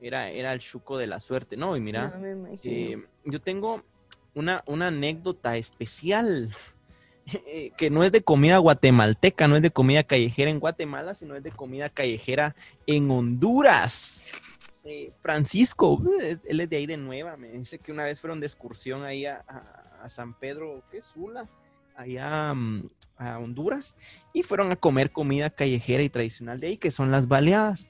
[0.01, 1.57] Era, era el chuco de la suerte.
[1.57, 2.19] No, y mira,
[2.63, 3.83] eh, yo tengo
[4.35, 6.51] una, una anécdota especial
[7.77, 11.43] que no es de comida guatemalteca, no es de comida callejera en Guatemala, sino es
[11.43, 12.55] de comida callejera
[12.87, 14.25] en Honduras.
[14.87, 18.47] Eh, Francisco, él es de ahí de Nueva, me dice que una vez fueron de
[18.47, 19.43] excursión ahí a,
[20.09, 21.49] San Pedro, ¿qué Sula?
[21.97, 23.95] Allá mm, a Honduras,
[24.35, 27.87] y fueron a comer comida callejera y tradicional de ahí, que son las baleadas.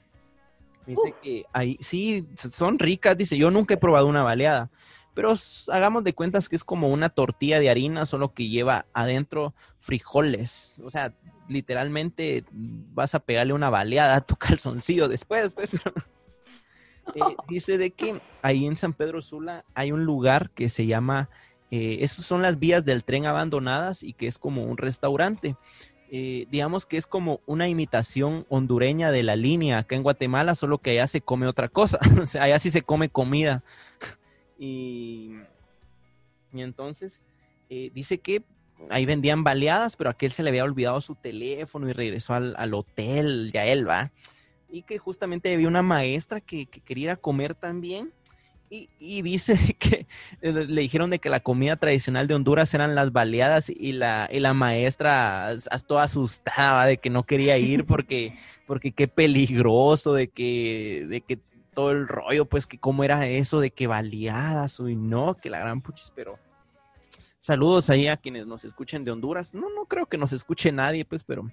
[0.87, 4.69] Dice que ahí sí, son ricas, dice, yo nunca he probado una baleada,
[5.13, 5.33] pero
[5.69, 10.79] hagamos de cuentas que es como una tortilla de harina, solo que lleva adentro frijoles,
[10.85, 11.13] o sea,
[11.49, 15.71] literalmente vas a pegarle una baleada a tu calzoncillo después, pues,
[17.13, 21.29] Eh, dice de que ahí en San Pedro Sula hay un lugar que se llama,
[21.71, 25.55] eh, esas son las vías del tren abandonadas y que es como un restaurante.
[26.11, 30.77] Eh, digamos que es como una imitación hondureña de la línea acá en Guatemala, solo
[30.77, 33.63] que allá se come otra cosa, o sea, allá sí se come comida.
[34.59, 35.31] y,
[36.53, 37.21] y entonces
[37.67, 38.43] dice que
[38.89, 42.73] ahí vendían baleadas, pero aquel se le había olvidado su teléfono y regresó al, al
[42.73, 44.11] hotel, ya él va
[44.69, 48.11] y que justamente había una maestra que, quería ir a comer también.
[48.69, 50.05] Y, dice que
[50.41, 54.27] eh, le dijeron de que la comida tradicional de Honduras eran las baleadas y la,
[54.31, 55.55] la maestra
[55.87, 61.39] toda asustada de que no quería ir porque, porque qué peligroso, de que, de que
[61.73, 65.59] todo el rollo, pues que cómo era eso de que baleadas, uy no, que la
[65.59, 66.39] gran puchis, pero
[67.39, 69.53] saludos ahí a quienes nos escuchen de Honduras.
[69.53, 71.49] No, no creo que nos escuche nadie, pues, pero...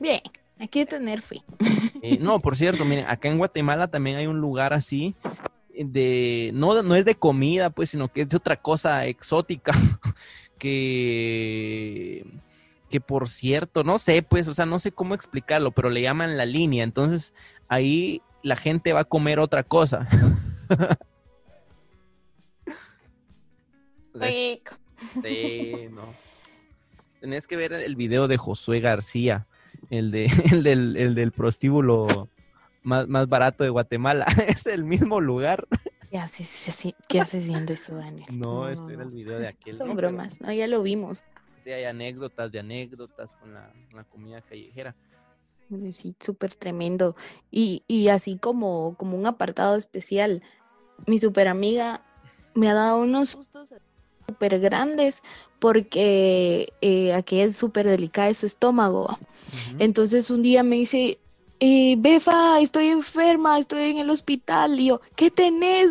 [0.00, 0.20] Bien.
[0.58, 1.42] Hay que tener fe.
[2.02, 5.14] Eh, no, por cierto, miren, acá en Guatemala también hay un lugar así
[5.74, 9.72] de no, no es de comida, pues, sino que es de otra cosa exótica
[10.58, 12.24] que
[12.88, 16.36] que por cierto, no sé, pues, o sea, no sé cómo explicarlo, pero le llaman
[16.38, 17.34] la línea, entonces
[17.68, 20.08] ahí la gente va a comer otra cosa.
[24.14, 24.74] Rico.
[25.22, 26.02] Sí, no.
[27.20, 29.46] Tenés que ver el video de Josué García,
[29.90, 32.28] el, de, el, del, el del prostíbulo
[32.82, 34.26] más, más barato de Guatemala.
[34.48, 35.66] es el mismo lugar.
[36.10, 38.26] ¿Qué haces, ¿Qué haces viendo eso, Daniel?
[38.32, 39.76] No, este era el video de aquel.
[39.76, 41.26] Son bromas, no, ya lo vimos.
[41.62, 44.94] Sí, hay anécdotas de anécdotas con la, la comida callejera.
[45.92, 47.14] Sí, súper tremendo.
[47.50, 50.42] Y, y así como, como un apartado especial,
[51.06, 52.02] mi super amiga
[52.54, 53.70] me ha dado unos sustos
[54.28, 55.22] súper grandes
[55.58, 59.18] porque eh, aquí es súper delicada su estómago.
[59.78, 61.18] Entonces un día me dice,
[61.60, 64.78] eh, Befa, estoy enferma, estoy en el hospital.
[64.78, 65.88] Y yo, ¿qué tenés?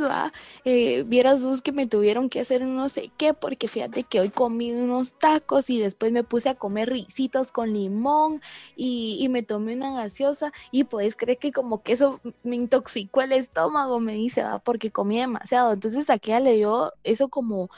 [0.63, 4.29] Eh, vieras vos que me tuvieron que hacer no sé qué, porque fíjate que hoy
[4.29, 8.41] comí unos tacos y después me puse a comer risitos con limón
[8.77, 10.53] y, y me tomé una gaseosa.
[10.71, 14.59] Y puedes creer que como que eso me intoxicó el estómago, me dice, ¿va?
[14.59, 15.73] porque comí demasiado.
[15.73, 17.69] Entonces aquí le dio eso como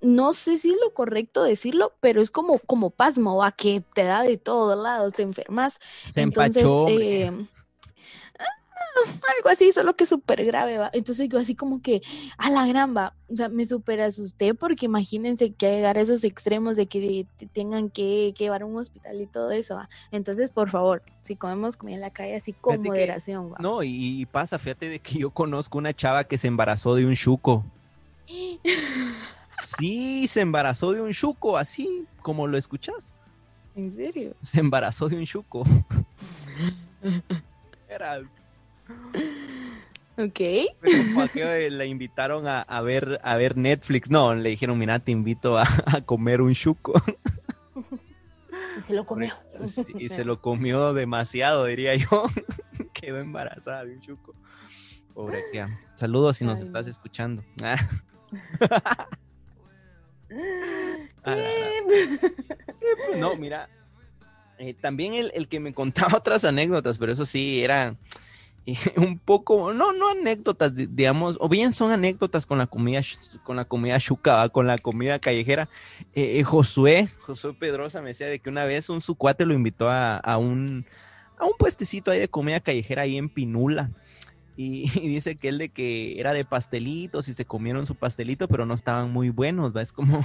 [0.00, 4.04] no sé si es lo correcto decirlo, pero es como, como pasmo, a que te
[4.04, 5.78] da de todos lados, te enfermas.
[6.10, 7.30] Se Entonces, eh,
[9.36, 10.90] algo así, solo que súper grave, va.
[10.92, 12.02] Entonces yo así como que,
[12.38, 16.24] a la gran va, o sea, me súper asusté porque imagínense que llegar a esos
[16.24, 19.88] extremos de que te tengan que, llevar a un hospital y todo eso, va.
[20.10, 23.56] Entonces, por favor, si comemos comida en la calle, así con moderación, va.
[23.60, 27.06] No, y, y, pasa, fíjate de que yo conozco una chava que se embarazó de
[27.06, 27.64] un chuco.
[29.50, 33.14] Sí, se embarazó de un chuco, así como lo escuchas.
[33.74, 34.34] ¿En serio?
[34.40, 35.64] Se embarazó de un chuco.
[37.88, 38.20] Era...
[40.16, 40.40] Ok.
[41.70, 44.10] la invitaron a, ver, a ver Netflix.
[44.10, 45.66] No, le dijeron, mira, te invito a,
[46.04, 46.92] comer un chuco.
[48.78, 49.34] Y se lo comió.
[49.98, 52.26] y se lo comió demasiado, diría yo.
[52.92, 54.34] Quedó embarazada de un chuco.
[55.14, 55.80] Pobre tía.
[55.94, 57.42] Saludos si nos estás escuchando.
[63.36, 63.68] mira,
[64.58, 67.96] eh, también el, que me contaba otras anécdotas, pero eso sí, era
[68.66, 73.00] eh, un poco, no, no anécdotas, digamos, o bien son anécdotas con la comida,
[73.44, 75.68] con la comida chuca, con la comida callejera.
[76.14, 79.88] Eh, Josué, Josué Pedrosa me decía de que una vez un su cuate lo invitó
[79.88, 80.84] a, a, un,
[81.38, 83.88] a un puestecito ahí de comida callejera ahí en Pinula.
[84.56, 88.66] Y, dice que él de que era de pastelitos y se comieron su pastelito, pero
[88.66, 89.80] no estaban muy buenos, ¿va?
[89.80, 90.22] Es como,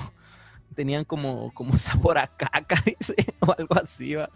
[0.74, 4.30] tenían como, como sabor a caca, dice, o algo así, ¿va?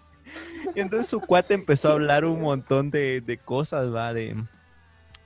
[0.75, 4.13] Y entonces su cuate empezó a hablar un montón de, de cosas, ¿va?
[4.13, 4.35] De,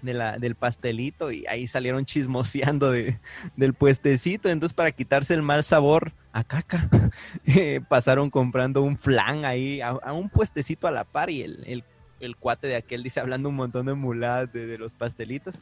[0.04, 3.20] de la, del pastelito y ahí salieron chismoseando de,
[3.56, 4.50] del puestecito.
[4.50, 6.90] Entonces, para quitarse el mal sabor a caca,
[7.46, 11.84] eh, pasaron comprando un flan ahí a, un puestecito a la par y el, el,
[12.20, 15.56] el cuate de aquel dice hablando un montón de muladas de, los pastelitos.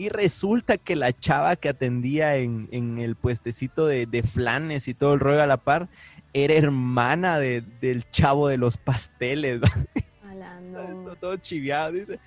[0.00, 5.20] Y resulta que la chava que atendía en, el puestecito de, flanes y todo el
[5.20, 5.90] rollo a la par
[6.32, 9.60] era hermana del chavo de los pasteles.
[11.20, 12.18] todo, chiviado, dice.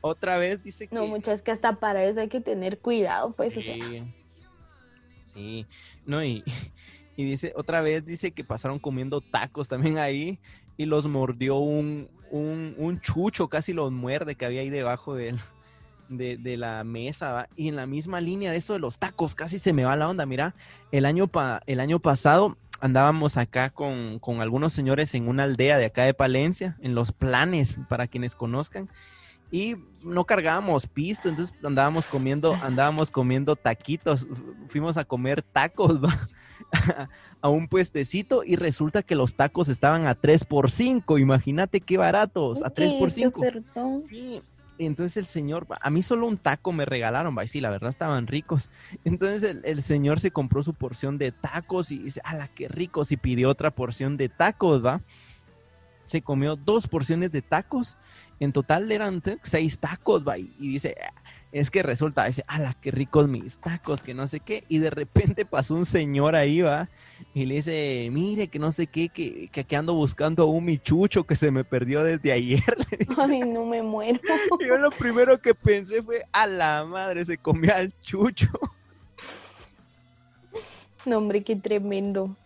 [0.00, 0.94] Otra vez dice que.
[0.94, 3.52] No, muchas que hasta para eso hay que tener cuidado, pues.
[3.52, 4.02] Sí.
[5.24, 5.66] Sí.
[6.06, 6.42] No, y,
[7.14, 10.38] y dice, otra vez dice que pasaron comiendo tacos también ahí
[10.78, 15.34] y los mordió un, un, chucho, casi los muerde que había ahí debajo de,
[16.08, 17.48] de, la mesa.
[17.56, 20.08] Y en la misma línea de eso de los tacos, casi se me va la
[20.08, 20.26] onda.
[20.26, 20.54] Mira,
[20.92, 25.78] el año, pa, el año pasado andábamos acá con, con, algunos señores en una aldea
[25.78, 28.88] de acá de Palencia, en los planes, para quienes conozcan.
[29.50, 34.28] Y no cargábamos pisto, entonces andábamos comiendo, andábamos comiendo taquitos,
[34.68, 36.28] fuimos a comer tacos, ¿va?
[37.40, 41.18] a un puestecito y resulta que los tacos estaban a 3 por 5.
[41.18, 43.42] Imagínate qué baratos, a 3 por 5.
[44.08, 44.42] Sí.
[44.78, 47.90] Entonces el señor, a mí solo un taco me regalaron, va, y sí, la verdad
[47.90, 48.70] estaban ricos.
[49.04, 53.16] Entonces el, señor se compró su porción de tacos y dice, ala, qué ricos, y
[53.16, 55.00] pidió otra porción de tacos, va.
[56.04, 57.98] Se comió dos porciones de tacos,
[58.40, 60.96] en total eran seis tacos, va, y dice,
[61.50, 64.90] es que resulta, dice, ala, qué ricos mis tacos, que no sé qué, y de
[64.90, 66.88] repente pasó un señor ahí, va,
[67.32, 71.36] y le dice, mire, que no sé qué, que, que, ando buscando un michucho que
[71.36, 72.62] se me perdió desde ayer.
[73.16, 74.20] Ay, no me muero.
[74.60, 78.48] Y yo lo primero que pensé fue, a la madre, se comió al chucho.
[81.06, 82.36] No, hombre, qué tremendo.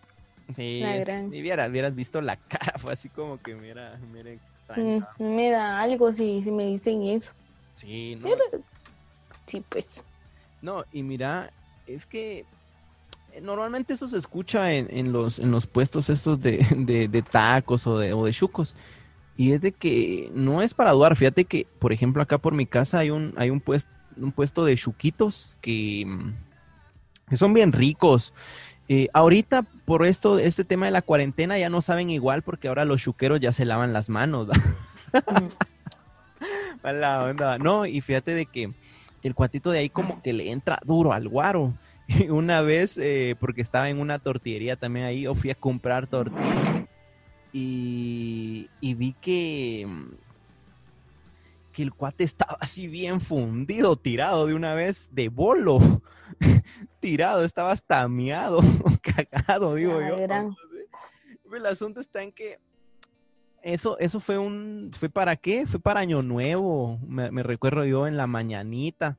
[0.55, 0.83] Sí,
[1.31, 5.07] y vieras, hubieras visto la cara, fue así como que mira, mira extraño.
[5.17, 7.33] Mm, me da algo si, si me dicen eso.
[7.73, 8.29] Sí, no.
[9.47, 10.03] Sí, pues.
[10.61, 11.51] No, y mira,
[11.87, 12.45] es que
[13.33, 17.97] eh, normalmente eso se escucha en, los, en los puestos estos de, de, tacos o
[17.97, 18.75] de, o de chucos.
[19.35, 21.15] Y es de que no es para dudar.
[21.15, 24.63] Fíjate que, por ejemplo, acá por mi casa hay un, hay un, puesto, un puesto
[24.63, 26.05] de chuquitos que,
[27.29, 28.33] que son bien ricos.
[28.89, 32.85] Eh, ahorita, por esto, este tema de la cuarentena, ya no saben igual porque ahora
[32.85, 34.49] los chuqueros ya se lavan las manos.
[36.83, 37.57] Mala onda.
[37.57, 38.73] No, y fíjate de que
[39.23, 41.73] el cuatito de ahí como que le entra duro al guaro.
[42.07, 46.07] Y una vez, eh, porque estaba en una tortillería también ahí, yo fui a comprar
[46.07, 46.87] tortillas
[47.53, 49.87] y, y vi que,
[51.71, 55.79] que el cuate estaba así bien fundido, tirado de una vez de bolo.
[56.99, 58.59] tirado, estaba hasta miado,
[59.01, 60.15] cagado, digo yo.
[61.55, 62.59] El asunto está en que
[63.63, 65.65] eso, eso fue un, ¿fue para qué?
[65.65, 69.17] Fue para Año Nuevo, me, recuerdo yo en la mañanita.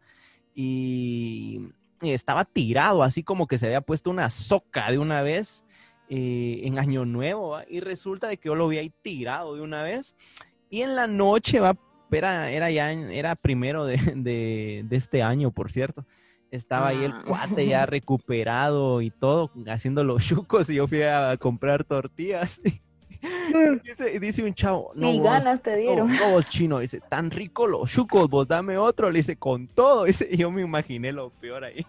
[0.54, 1.70] Y,
[2.02, 5.64] estaba tirado, así como que se había puesto una soca de una vez
[6.10, 7.58] eh, en Año Nuevo.
[7.66, 10.14] Y resulta de que yo lo vi ahí tirado de una vez.
[10.68, 11.78] Y en la noche, va,
[12.10, 16.04] era, era ya, era primero de, de, de este año, por cierto
[16.56, 17.22] estaba ahí el ah.
[17.26, 22.60] cuate ya recuperado y todo, haciendo los chucos y yo fui a comprar tortillas.
[23.84, 26.10] dice, dice, un chavo, no, y ganas te dieron.
[26.10, 30.04] No, vos chino, dice, tan rico los chucos, vos dame otro, le dice, con todo,
[30.04, 31.86] dice, yo me imaginé lo peor ahí.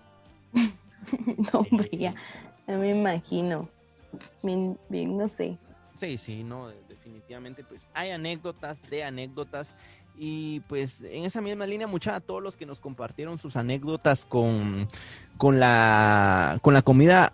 [0.53, 2.13] no, hombre, ya,
[2.67, 3.69] no me imagino,
[4.41, 5.57] bien, bien, no sé.
[5.95, 9.75] Sí, sí, no, definitivamente, pues hay anécdotas de anécdotas
[10.17, 14.25] y pues en esa misma línea, mucha a todos los que nos compartieron sus anécdotas
[14.25, 14.87] con,
[15.37, 17.33] con, la, con la comida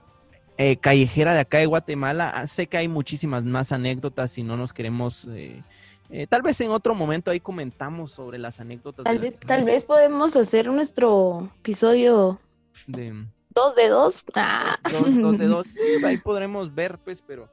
[0.62, 2.30] eh, callejera de acá de Guatemala.
[2.30, 5.28] Ah, sé que hay muchísimas más anécdotas y no nos queremos...
[5.32, 5.64] Eh,
[6.12, 9.04] eh, tal vez en otro momento ahí comentamos sobre las anécdotas.
[9.04, 12.40] Tal, vez, tal vez podemos hacer nuestro episodio
[12.86, 13.26] de...
[13.56, 14.24] Dos de dos.
[14.36, 14.78] Ah.
[14.84, 15.66] Dos, de dos.
[15.74, 17.50] Sí, ahí podremos ver, pues, pero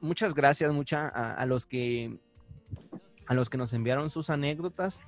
[0.00, 2.18] muchas gracias, mucha a los que
[3.26, 5.00] a los que nos enviaron sus anécdotas.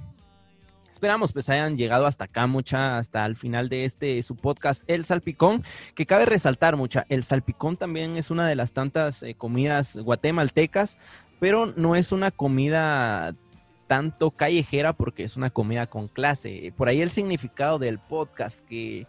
[0.95, 5.05] Esperamos pues hayan llegado hasta acá, mucha, hasta el final de este su podcast El
[5.05, 5.65] Salpicón,
[5.97, 10.99] que cabe resaltar, mucha, el salpicón también es una de las tantas eh, comidas guatemaltecas,
[11.41, 13.35] pero no es una comida
[13.89, 16.73] tanto callejera porque es una comida con clase.
[16.77, 19.09] Por ahí el significado del podcast, que,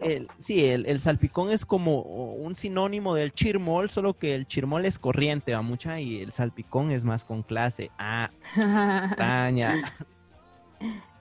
[0.00, 5.00] el, sí, el, salpicón es como un sinónimo del chirmol, solo que el chirmol es
[5.00, 7.90] corriente, va mucha, y el salpicón es más con clase.
[7.98, 8.30] Ah,
[9.08, 9.92] extraña.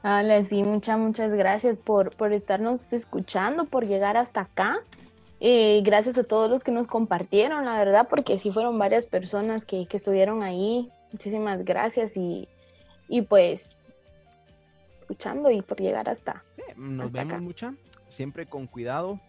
[0.03, 4.79] Hola, sí, muchas, muchas gracias por, por estarnos escuchando, por llegar hasta acá.
[5.39, 9.65] Eh, gracias a todos los que nos compartieron, la verdad, porque sí fueron varias personas
[9.65, 10.89] que, que estuvieron ahí.
[11.11, 12.47] Muchísimas gracias y,
[13.07, 13.77] y pues
[14.99, 16.43] escuchando y por llegar hasta.
[16.75, 17.73] nos vemos mucha,
[18.07, 19.19] siempre con cuidado.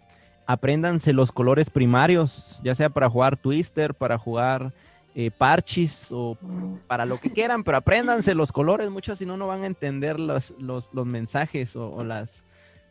[0.46, 4.72] Apréndanse los colores primarios, ya sea para jugar Twister, para jugar
[5.16, 6.86] eh, parchis o mm.
[6.88, 10.18] para lo que quieran, pero apréndanse los colores, muchas si no, no van a entender
[10.18, 12.44] los, los, mensajes o, las,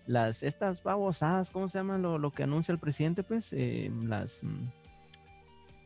[0.08, 3.24] las, estas babosadas, ¿cómo se llaman lo, que anuncia el presidente?
[3.24, 4.68] Pues eh, las, mm,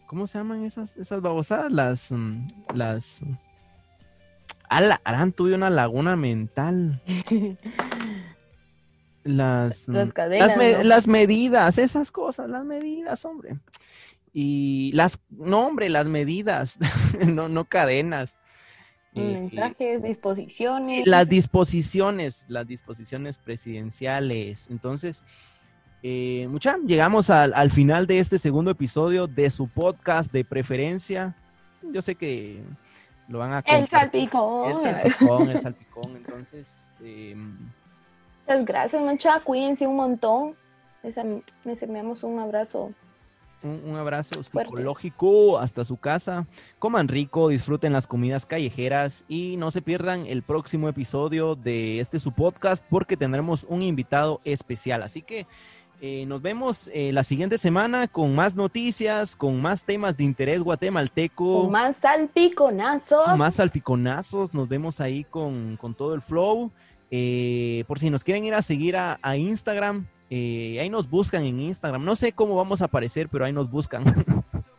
[0.06, 1.72] ¿cómo se llaman esas, esas babosadas?
[1.72, 3.22] Las, mm, las,
[4.70, 7.02] Arán tuve una laguna mental.
[9.24, 10.14] las, las,
[10.84, 13.58] las, medidas, esas cosas, las medidas, hombre.
[14.40, 16.78] Y las, no, hombre, las medidas,
[17.26, 18.38] no, no cadenas.
[19.16, 21.08] Mensajes, disposiciones.
[21.08, 24.70] Las disposiciones, las disposiciones presidenciales.
[24.70, 25.24] Entonces,
[26.04, 31.36] eh, mucha, llegamos al, al final de este segundo episodio de su podcast de preferencia.
[31.92, 32.62] Yo sé que
[33.30, 34.70] lo van a El salpicón.
[34.70, 36.16] El salpicón, el salpicón.
[36.16, 37.58] Entonces, em,
[38.46, 39.40] muchas gracias, mucha.
[39.40, 40.56] Cuídense un montón.
[41.02, 42.92] Les, enviamos un abrazo.
[43.64, 46.46] Un, abrazo psicológico hasta su casa.
[46.78, 52.20] Coman rico, disfruten las comidas callejeras y no se pierdan el próximo episodio de este
[52.20, 55.02] su podcast porque tendremos un invitado especial.
[55.02, 55.48] Así que
[56.00, 60.62] eh, nos vemos eh, la siguiente semana con más noticias, con más temas de interés
[60.62, 61.64] guatemalteco.
[61.64, 63.36] Con más salpiconazos.
[63.36, 64.54] Más salpiconazos.
[64.54, 66.72] Nos vemos ahí con, todo el flow.
[67.10, 71.60] Eh, por si nos quieren ir a seguir a, a Instagram, ahí nos buscan en
[71.60, 72.04] Instagram.
[72.04, 74.04] No sé cómo vamos a aparecer, pero ahí nos buscan.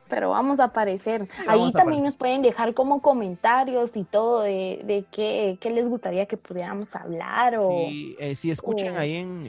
[0.09, 1.29] pero vamos a aparecer.
[1.47, 6.37] Ahí también nos pueden dejar como comentarios y todo de, de qué, les gustaría que
[6.37, 7.57] pudiéramos hablar.
[7.59, 9.47] O, eh, si escuchan ahí en,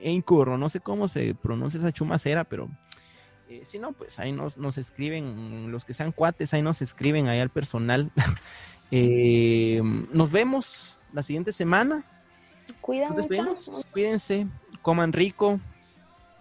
[0.00, 0.24] en
[0.58, 2.68] no sé cómo se pronuncia esa chumacera, pero
[3.48, 7.28] eh, si no, pues ahí nos, nos escriben, los que sean cuates, ahí nos escriben
[7.28, 8.10] ahí al personal.
[8.92, 9.80] Eh,
[10.12, 12.04] nos vemos la siguiente semana.
[13.92, 14.48] Cuídense,
[14.82, 15.60] coman rico,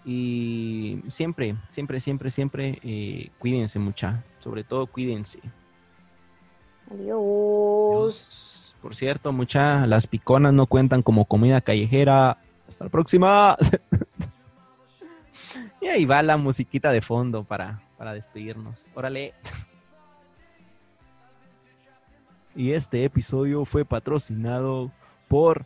[0.06, 4.24] y siempre, siempre, siempre, siempre eh, cuídense mucha.
[4.40, 5.40] Sobre todo cuídense.
[6.92, 8.76] Adiós.
[8.82, 12.38] Por cierto, mucha, las piconas no cuentan como comida callejera.
[12.68, 13.58] Hasta la próxima.
[15.82, 18.88] Y ahí va la musiquita de fondo para, para despedirnos.
[18.94, 19.34] Órale.
[22.54, 24.92] Y este episodio fue patrocinado
[25.30, 25.66] por